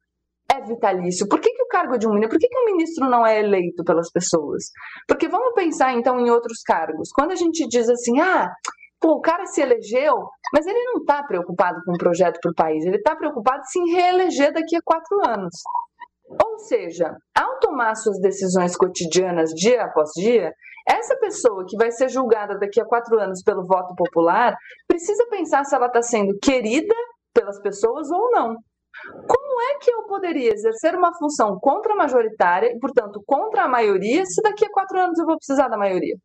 é 0.52 0.60
vitalício? 0.60 1.28
Por 1.28 1.40
que, 1.40 1.50
que 1.50 1.62
o 1.62 1.68
cargo 1.68 1.98
de 1.98 2.06
um 2.06 2.10
ministro, 2.10 2.38
por 2.38 2.40
que, 2.40 2.48
que 2.48 2.58
um 2.58 2.66
ministro 2.66 3.08
não 3.08 3.26
é 3.26 3.40
eleito 3.40 3.84
pelas 3.84 4.10
pessoas? 4.10 4.64
Porque 5.08 5.28
vamos 5.28 5.54
pensar 5.54 5.92
então 5.92 6.20
em 6.20 6.30
outros 6.30 6.62
cargos. 6.62 7.10
Quando 7.10 7.32
a 7.32 7.36
gente 7.36 7.66
diz 7.68 7.88
assim, 7.88 8.20
ah, 8.20 8.48
pô, 9.00 9.14
o 9.14 9.20
cara 9.20 9.46
se 9.46 9.60
elegeu, 9.60 10.14
mas 10.52 10.66
ele 10.66 10.82
não 10.84 11.00
está 11.00 11.22
preocupado 11.22 11.80
com 11.84 11.92
o 11.92 11.94
um 11.94 11.98
projeto 11.98 12.38
para 12.40 12.50
o 12.50 12.54
país, 12.54 12.84
ele 12.84 12.96
está 12.96 13.16
preocupado 13.16 13.60
em 13.60 13.64
se 13.64 13.92
reeleger 13.92 14.52
daqui 14.52 14.76
a 14.76 14.80
quatro 14.84 15.18
anos. 15.26 15.54
Ou 16.42 16.58
seja, 16.58 17.14
ao 17.36 17.58
tomar 17.60 17.94
suas 17.94 18.18
decisões 18.20 18.76
cotidianas 18.76 19.50
dia 19.50 19.84
após 19.84 20.10
dia, 20.16 20.52
essa 20.88 21.16
pessoa 21.18 21.64
que 21.66 21.76
vai 21.76 21.90
ser 21.90 22.08
julgada 22.08 22.58
daqui 22.58 22.80
a 22.80 22.84
quatro 22.84 23.18
anos 23.18 23.42
pelo 23.42 23.66
voto 23.66 23.94
popular 23.94 24.56
precisa 24.86 25.26
pensar 25.28 25.64
se 25.64 25.74
ela 25.74 25.86
está 25.86 26.02
sendo 26.02 26.36
querida 26.40 26.94
pelas 27.34 27.60
pessoas 27.60 28.10
ou 28.10 28.30
não. 28.30 28.56
Como 29.28 29.60
é 29.60 29.78
que 29.78 29.90
eu 29.90 30.04
poderia 30.04 30.52
exercer 30.52 30.94
uma 30.94 31.12
função 31.14 31.58
contra-majoritária 31.60 32.72
e, 32.72 32.78
portanto, 32.78 33.22
contra 33.26 33.64
a 33.64 33.68
maioria, 33.68 34.24
se 34.24 34.40
daqui 34.42 34.64
a 34.64 34.70
quatro 34.70 34.98
anos 34.98 35.18
eu 35.18 35.26
vou 35.26 35.36
precisar 35.36 35.68
da 35.68 35.76
maioria? 35.76 36.16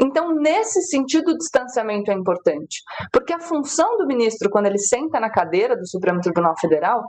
Então, 0.00 0.34
nesse 0.34 0.82
sentido, 0.82 1.30
o 1.30 1.38
distanciamento 1.38 2.10
é 2.10 2.14
importante, 2.14 2.82
porque 3.12 3.32
a 3.32 3.38
função 3.38 3.96
do 3.96 4.06
ministro, 4.06 4.50
quando 4.50 4.66
ele 4.66 4.78
senta 4.78 5.20
na 5.20 5.30
cadeira 5.30 5.76
do 5.76 5.88
Supremo 5.88 6.20
Tribunal 6.20 6.54
Federal, 6.60 7.04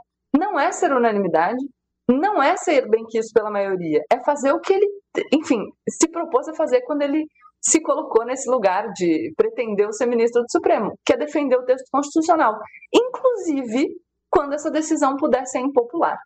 não 0.56 0.60
é 0.62 0.72
ser 0.72 0.90
unanimidade, 0.90 1.62
não 2.08 2.42
é 2.42 2.56
ser 2.56 2.88
bem 2.88 3.04
quisto 3.04 3.30
pela 3.34 3.50
maioria, 3.50 4.00
é 4.10 4.24
fazer 4.24 4.52
o 4.52 4.60
que 4.60 4.72
ele, 4.72 4.86
enfim, 5.34 5.60
se 5.86 6.08
propôs 6.08 6.48
a 6.48 6.54
fazer 6.54 6.80
quando 6.82 7.02
ele 7.02 7.26
se 7.60 7.78
colocou 7.82 8.24
nesse 8.24 8.48
lugar 8.48 8.90
de 8.94 9.34
pretender 9.36 9.92
ser 9.92 10.06
ministro 10.06 10.40
do 10.40 10.50
Supremo, 10.50 10.94
que 11.04 11.12
é 11.12 11.16
defender 11.18 11.56
o 11.56 11.64
texto 11.64 11.84
constitucional, 11.92 12.58
inclusive 12.94 13.86
quando 14.30 14.54
essa 14.54 14.70
decisão 14.70 15.16
puder 15.16 15.44
ser 15.46 15.58
impopular. 15.58 16.16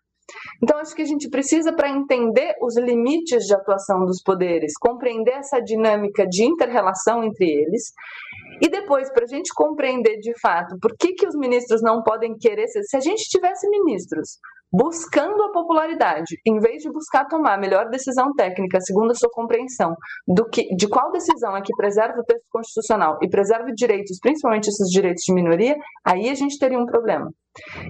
Então, 0.61 0.77
acho 0.79 0.95
que 0.95 1.01
a 1.01 1.05
gente 1.05 1.29
precisa, 1.29 1.73
para 1.73 1.89
entender 1.89 2.53
os 2.61 2.77
limites 2.77 3.45
de 3.45 3.53
atuação 3.53 4.05
dos 4.05 4.21
poderes, 4.21 4.73
compreender 4.79 5.33
essa 5.33 5.59
dinâmica 5.59 6.25
de 6.27 6.43
inter-relação 6.43 7.23
entre 7.23 7.45
eles, 7.45 7.93
e 8.61 8.69
depois, 8.69 9.11
para 9.11 9.23
a 9.23 9.27
gente 9.27 9.53
compreender 9.53 10.17
de 10.19 10.37
fato 10.39 10.77
por 10.79 10.95
que, 10.97 11.13
que 11.13 11.27
os 11.27 11.35
ministros 11.35 11.81
não 11.81 12.03
podem 12.03 12.35
querer 12.37 12.67
ser. 12.67 12.83
Se 12.83 12.97
a 12.97 12.99
gente 12.99 13.23
tivesse 13.29 13.67
ministros 13.69 14.37
buscando 14.71 15.43
a 15.43 15.51
popularidade, 15.51 16.39
em 16.45 16.57
vez 16.59 16.81
de 16.81 16.89
buscar 16.89 17.25
tomar 17.25 17.55
a 17.55 17.57
melhor 17.57 17.89
decisão 17.89 18.33
técnica, 18.33 18.79
segundo 18.79 19.11
a 19.11 19.15
sua 19.15 19.29
compreensão, 19.29 19.95
do 20.25 20.47
que, 20.47 20.73
de 20.75 20.87
qual 20.87 21.11
decisão 21.11 21.57
é 21.57 21.61
que 21.61 21.75
preserva 21.75 22.19
o 22.19 22.23
texto 22.23 22.45
constitucional 22.49 23.17
e 23.21 23.29
preserva 23.29 23.69
direitos, 23.75 24.17
principalmente 24.21 24.69
esses 24.69 24.87
direitos 24.89 25.23
de 25.25 25.33
minoria, 25.33 25.75
aí 26.05 26.29
a 26.29 26.35
gente 26.35 26.57
teria 26.57 26.79
um 26.79 26.85
problema. 26.85 27.29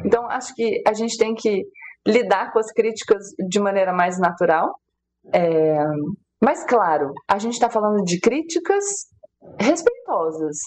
Então, 0.03 0.25
acho 0.27 0.55
que 0.55 0.81
a 0.87 0.93
gente 0.93 1.17
tem 1.17 1.35
que 1.35 1.63
lidar 2.07 2.51
com 2.51 2.59
as 2.59 2.71
críticas 2.71 3.27
de 3.47 3.59
maneira 3.59 3.93
mais 3.93 4.19
natural. 4.19 4.75
É... 5.33 5.83
Mas, 6.43 6.63
claro, 6.63 7.13
a 7.27 7.37
gente 7.37 7.53
está 7.53 7.69
falando 7.69 8.03
de 8.03 8.19
críticas 8.19 8.83
respeitosas, 9.59 10.57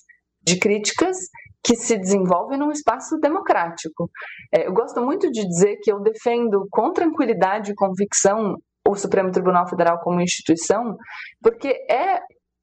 de 0.43 0.59
críticas 0.59 1.17
que 1.65 1.75
se 1.77 1.97
desenvolvem 1.97 2.59
num 2.59 2.71
espaço 2.71 3.19
democrático. 3.19 4.11
É, 4.53 4.67
eu 4.67 4.73
gosto 4.73 5.01
muito 5.01 5.31
de 5.31 5.47
dizer 5.47 5.79
que 5.83 5.91
eu 5.91 6.01
defendo 6.01 6.67
com 6.71 6.93
tranquilidade 6.93 7.73
e 7.73 7.75
convicção 7.75 8.57
o 8.87 8.95
Supremo 8.95 9.31
Tribunal 9.31 9.67
Federal 9.67 9.99
como 10.01 10.21
instituição, 10.21 10.95
porque 11.43 11.69
é 11.91 12.21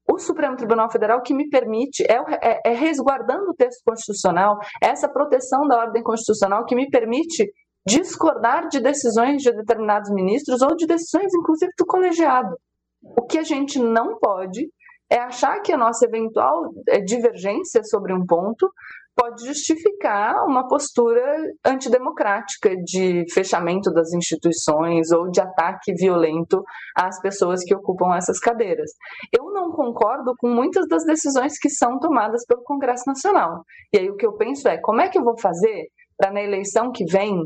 o 0.08 0.18
Supremo 0.18 0.56
Tribunal 0.56 0.90
Federal 0.90 1.20
que 1.20 1.34
me 1.34 1.48
permite, 1.48 2.04
é, 2.04 2.16
é, 2.40 2.60
é 2.66 2.74
resguardando 2.74 3.50
o 3.50 3.54
texto 3.54 3.82
constitucional, 3.84 4.56
é 4.80 4.88
essa 4.88 5.08
proteção 5.08 5.66
da 5.66 5.78
ordem 5.78 6.02
constitucional 6.02 6.64
que 6.64 6.76
me 6.76 6.88
permite 6.88 7.50
discordar 7.86 8.68
de 8.68 8.80
decisões 8.80 9.42
de 9.42 9.52
determinados 9.52 10.10
ministros 10.10 10.62
ou 10.62 10.76
de 10.76 10.86
decisões, 10.86 11.32
inclusive, 11.34 11.72
do 11.76 11.86
colegiado. 11.86 12.56
O 13.02 13.22
que 13.22 13.38
a 13.38 13.42
gente 13.42 13.78
não 13.78 14.18
pode 14.18 14.68
é 15.10 15.18
achar 15.18 15.60
que 15.60 15.72
a 15.72 15.76
nossa 15.76 16.06
eventual 16.06 16.72
é, 16.88 17.00
divergência 17.00 17.82
sobre 17.84 18.14
um 18.14 18.24
ponto 18.24 18.70
pode 19.14 19.44
justificar 19.44 20.42
uma 20.46 20.66
postura 20.66 21.22
antidemocrática 21.64 22.74
de 22.82 23.24
fechamento 23.30 23.92
das 23.92 24.12
instituições 24.14 25.10
ou 25.10 25.30
de 25.30 25.38
ataque 25.38 25.92
violento 25.92 26.62
às 26.96 27.20
pessoas 27.20 27.62
que 27.62 27.74
ocupam 27.74 28.14
essas 28.16 28.38
cadeiras. 28.38 28.90
Eu 29.30 29.52
não 29.52 29.70
concordo 29.70 30.32
com 30.38 30.48
muitas 30.48 30.88
das 30.88 31.04
decisões 31.04 31.58
que 31.58 31.68
são 31.68 31.98
tomadas 31.98 32.46
pelo 32.46 32.62
Congresso 32.62 33.04
Nacional. 33.06 33.64
E 33.92 33.98
aí 33.98 34.10
o 34.10 34.16
que 34.16 34.26
eu 34.26 34.32
penso 34.32 34.66
é, 34.66 34.78
como 34.78 35.02
é 35.02 35.08
que 35.08 35.18
eu 35.18 35.24
vou 35.24 35.38
fazer 35.38 35.88
para 36.16 36.32
na 36.32 36.42
eleição 36.42 36.90
que 36.92 37.04
vem 37.04 37.36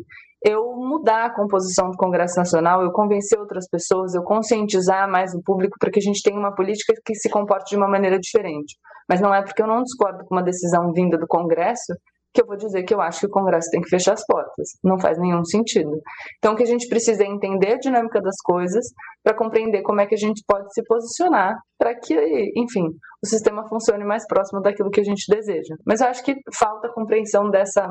eu 0.44 0.74
mudar 0.76 1.26
a 1.26 1.34
composição 1.34 1.90
do 1.90 1.96
Congresso 1.96 2.36
Nacional, 2.36 2.82
eu 2.82 2.92
convencer 2.92 3.38
outras 3.38 3.68
pessoas, 3.68 4.14
eu 4.14 4.22
conscientizar 4.22 5.10
mais 5.10 5.34
o 5.34 5.42
público 5.42 5.76
para 5.78 5.90
que 5.90 5.98
a 5.98 6.02
gente 6.02 6.22
tenha 6.22 6.38
uma 6.38 6.54
política 6.54 6.92
que 7.04 7.14
se 7.14 7.28
comporte 7.28 7.70
de 7.70 7.76
uma 7.76 7.88
maneira 7.88 8.18
diferente. 8.18 8.76
Mas 9.08 9.20
não 9.20 9.34
é 9.34 9.42
porque 9.42 9.62
eu 9.62 9.66
não 9.66 9.82
discordo 9.82 10.24
com 10.24 10.34
uma 10.34 10.42
decisão 10.42 10.92
vinda 10.92 11.16
do 11.16 11.26
Congresso 11.26 11.92
que 12.36 12.42
eu 12.42 12.46
vou 12.46 12.56
dizer 12.56 12.82
que 12.82 12.92
eu 12.92 13.00
acho 13.00 13.20
que 13.20 13.26
o 13.26 13.30
Congresso 13.30 13.70
tem 13.70 13.80
que 13.80 13.88
fechar 13.88 14.12
as 14.12 14.24
portas. 14.26 14.68
Não 14.84 15.00
faz 15.00 15.18
nenhum 15.18 15.42
sentido. 15.42 15.98
Então, 16.36 16.52
o 16.52 16.56
que 16.56 16.62
a 16.62 16.66
gente 16.66 16.86
precisa 16.86 17.24
é 17.24 17.26
entender 17.26 17.72
a 17.72 17.78
dinâmica 17.78 18.20
das 18.20 18.36
coisas 18.44 18.84
para 19.24 19.34
compreender 19.34 19.80
como 19.82 20.02
é 20.02 20.06
que 20.06 20.14
a 20.14 20.18
gente 20.18 20.44
pode 20.46 20.72
se 20.74 20.82
posicionar 20.84 21.56
para 21.78 21.98
que, 21.98 22.14
enfim, 22.54 22.88
o 23.24 23.26
sistema 23.26 23.66
funcione 23.66 24.04
mais 24.04 24.26
próximo 24.26 24.60
daquilo 24.60 24.90
que 24.90 25.00
a 25.00 25.04
gente 25.04 25.24
deseja. 25.34 25.74
Mas 25.86 26.02
eu 26.02 26.08
acho 26.08 26.22
que 26.22 26.36
falta 26.54 26.92
compreensão 26.92 27.50
dessa 27.50 27.88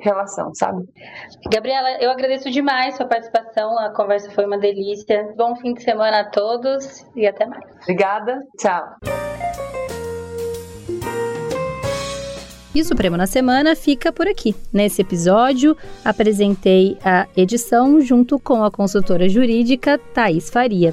relação, 0.00 0.54
sabe? 0.54 0.84
Gabriela, 1.50 2.00
eu 2.00 2.10
agradeço 2.10 2.50
demais 2.50 2.96
sua 2.96 3.06
participação, 3.06 3.78
a 3.78 3.90
conversa 3.90 4.30
foi 4.30 4.44
uma 4.46 4.58
delícia. 4.58 5.32
Bom 5.36 5.56
fim 5.56 5.74
de 5.74 5.82
semana 5.82 6.20
a 6.20 6.24
todos 6.30 7.04
e 7.14 7.26
até 7.26 7.46
mais. 7.46 7.64
Obrigada, 7.82 8.42
tchau. 8.58 8.84
E 12.74 12.80
o 12.82 12.84
Supremo 12.84 13.16
na 13.16 13.26
Semana 13.26 13.74
fica 13.74 14.12
por 14.12 14.28
aqui. 14.28 14.54
Nesse 14.70 15.00
episódio, 15.00 15.74
apresentei 16.04 16.98
a 17.02 17.26
edição 17.34 18.02
junto 18.02 18.38
com 18.38 18.62
a 18.62 18.70
consultora 18.70 19.30
jurídica 19.30 19.98
Thais 20.12 20.50
Faria. 20.50 20.92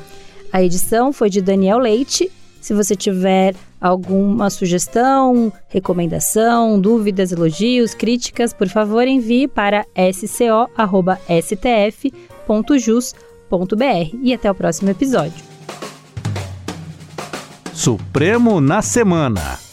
A 0.52 0.63
edição 0.63 1.12
foi 1.12 1.30
de 1.30 1.41
Daniel 1.41 1.80
Leite. 1.80 2.32
Se 2.62 2.73
você 2.73 2.95
tiver 2.95 3.54
alguma 3.84 4.50
sugestão, 4.50 5.52
recomendação, 5.67 6.80
dúvidas, 6.80 7.34
elogios, 7.34 7.93
críticas, 7.93 8.54
por 8.54 8.69
favor, 8.69 9.06
envie 9.06 9.46
para 9.46 9.86
sco.stf.jus.br. 10.13 10.98
E 14.22 14.34
até 14.34 14.50
o 14.50 14.56
próximo 14.56 14.89
episódio. 14.89 15.43
Supremo 17.74 18.62
na 18.62 18.82
Semana. 18.82 19.72